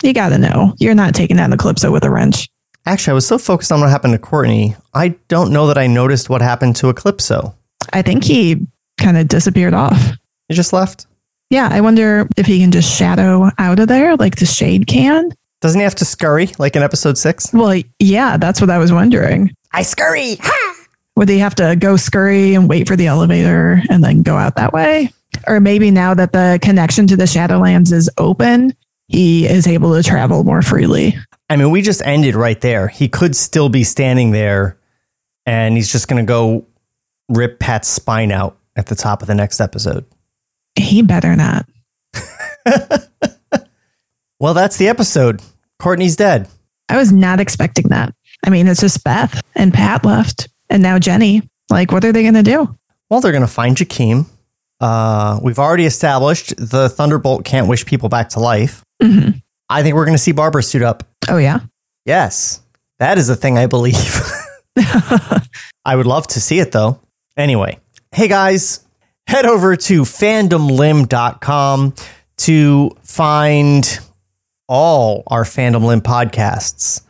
[0.04, 2.48] you got to know you're not taking down Eclipso with a wrench.
[2.86, 5.88] Actually, I was so focused on what happened to Courtney, I don't know that I
[5.88, 7.54] noticed what happened to Eclipso.
[7.92, 8.66] I think he
[8.98, 10.14] kind of disappeared off.
[10.48, 11.06] He just left.
[11.50, 15.32] Yeah, I wonder if he can just shadow out of there like the shade can.
[15.62, 17.52] Doesn't he have to scurry like in episode six?
[17.52, 19.52] Well, yeah, that's what I was wondering.
[19.74, 20.38] I scurry.
[21.16, 24.56] Would he have to go scurry and wait for the elevator and then go out
[24.56, 25.12] that way?
[25.48, 28.76] Or maybe now that the connection to the Shadowlands is open,
[29.08, 31.16] he is able to travel more freely.
[31.50, 32.88] I mean, we just ended right there.
[32.88, 34.80] He could still be standing there
[35.46, 36.66] and he's just going to go
[37.30, 40.06] rip Pat's spine out at the top of the next episode.
[40.76, 41.66] He better not.
[44.40, 45.42] Well, that's the episode.
[45.80, 46.48] Courtney's dead.
[46.90, 48.14] I was not expecting that.
[48.46, 51.42] I mean, it's just Beth and Pat left, and now Jenny.
[51.70, 52.76] Like, what are they going to do?
[53.10, 54.28] Well, they're going to find Jakeem.
[54.80, 58.84] Uh, we've already established the Thunderbolt can't wish people back to life.
[59.02, 59.42] Mhm.
[59.70, 61.04] I think we're going to see Barbara suit up.
[61.30, 61.60] Oh, yeah.
[62.06, 62.62] Yes,
[63.00, 64.22] that is a thing I believe.
[65.86, 67.00] I would love to see it though.
[67.36, 67.80] Anyway,
[68.14, 68.86] hey guys,
[69.28, 71.94] head over to fandomlim.com
[72.38, 74.00] to find
[74.70, 77.02] all our Fandom Lim podcasts.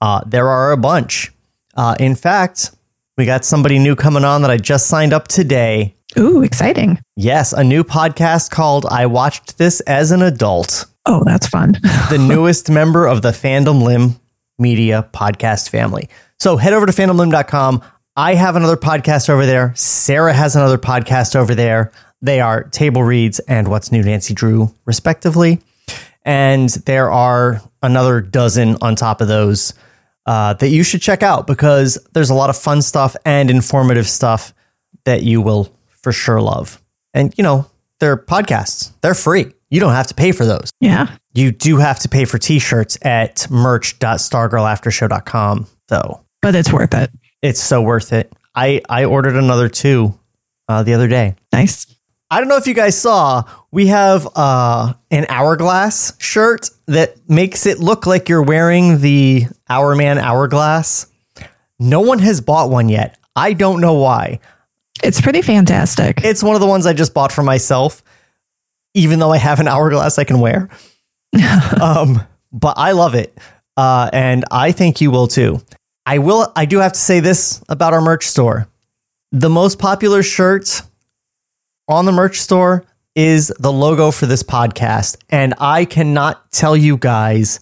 [0.00, 1.32] Uh, there are a bunch.
[1.76, 2.70] Uh, in fact,
[3.16, 5.94] we got somebody new coming on that I just signed up today.
[6.18, 7.00] Ooh, exciting.
[7.16, 11.72] Yes, a new podcast called I Watched This as an Adult Oh, that's fun.
[12.10, 14.18] the newest member of the Fandom Lim
[14.58, 16.08] Media podcast family.
[16.38, 17.82] So head over to fandomlim.com.
[18.16, 19.74] I have another podcast over there.
[19.74, 21.92] Sarah has another podcast over there.
[22.22, 25.60] They are Table Reads and What's New Nancy Drew, respectively.
[26.24, 29.74] And there are another dozen on top of those
[30.24, 34.08] uh, that you should check out because there's a lot of fun stuff and informative
[34.08, 34.54] stuff
[35.04, 35.70] that you will
[36.04, 36.80] for sure love.
[37.12, 37.66] And, you know,
[37.98, 39.52] they're podcasts, they're free.
[39.70, 40.70] You don't have to pay for those.
[40.80, 41.16] yeah.
[41.36, 45.66] You do have to pay for t-shirts at merch.stargirlaftershow.com.
[45.88, 46.20] though.
[46.40, 47.10] but it's worth it.
[47.42, 48.32] It's so worth it.
[48.54, 50.16] I I ordered another two
[50.68, 51.34] uh, the other day.
[51.52, 51.88] Nice.
[52.30, 57.66] I don't know if you guys saw, we have uh, an hourglass shirt that makes
[57.66, 61.06] it look like you're wearing the Hourman hourglass.
[61.78, 63.18] No one has bought one yet.
[63.36, 64.40] I don't know why.
[65.02, 66.24] It's pretty fantastic.
[66.24, 68.02] It's one of the ones I just bought for myself,
[68.94, 70.68] even though I have an hourglass I can wear.
[71.80, 72.22] um,
[72.52, 73.36] but I love it.
[73.76, 75.60] Uh, and I think you will too.
[76.06, 78.68] I will, I do have to say this about our merch store.
[79.32, 80.82] The most popular shirt
[81.88, 82.84] on the merch store
[83.14, 85.16] is the logo for this podcast.
[85.30, 87.60] And I cannot tell you guys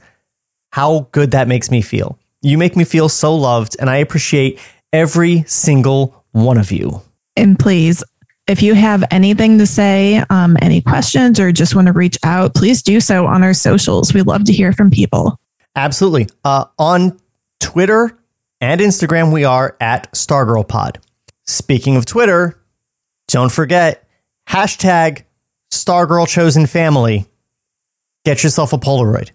[0.73, 2.19] how good that makes me feel.
[2.43, 4.59] You make me feel so loved, and I appreciate
[4.93, 7.03] every single one of you.
[7.37, 8.05] And please,
[8.47, 12.55] if you have anything to say, um, any questions, or just want to reach out,
[12.55, 14.13] please do so on our socials.
[14.13, 15.39] We love to hear from people.
[15.77, 16.29] Absolutely.
[16.45, 17.19] Uh, on
[17.61, 18.19] Twitter
[18.61, 20.97] and Instagram, we are at StargirlPod.
[21.47, 22.61] Speaking of Twitter,
[23.29, 24.07] don't forget
[24.49, 25.25] hashtag
[25.73, 27.27] Stargirl Chosen Family.
[28.25, 29.31] Get yourself a Polaroid.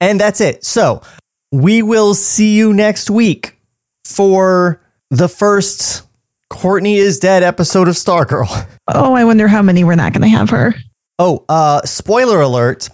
[0.00, 0.64] And that's it.
[0.64, 1.02] So
[1.50, 3.58] we will see you next week
[4.04, 4.80] for
[5.10, 6.02] the first
[6.50, 8.66] Courtney is Dead episode of Stargirl.
[8.88, 10.74] Oh, I wonder how many we're not going to have her.
[11.18, 12.88] Oh, uh, spoiler alert.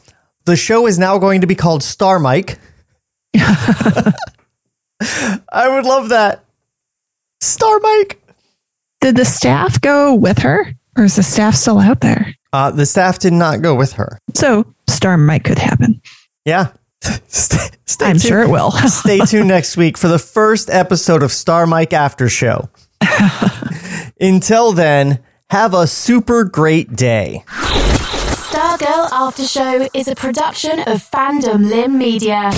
[0.44, 2.59] The show is now going to be called Star Mike.
[3.36, 4.12] I
[5.68, 6.44] would love that.
[7.40, 8.22] Star Mike.
[9.01, 12.35] Did the staff go with her, or is the staff still out there?
[12.52, 14.18] Uh, the staff did not go with her.
[14.35, 16.02] So, Star Mike could happen.
[16.44, 16.72] Yeah.
[17.28, 18.22] stay, stay I'm tuned.
[18.22, 18.70] sure it will.
[18.72, 22.68] stay tuned next week for the first episode of Star Mike After Show.
[24.20, 25.20] Until then,
[25.51, 27.44] have a super great day.
[27.47, 32.52] Stargirl After Show is a production of Fandom Limb Media.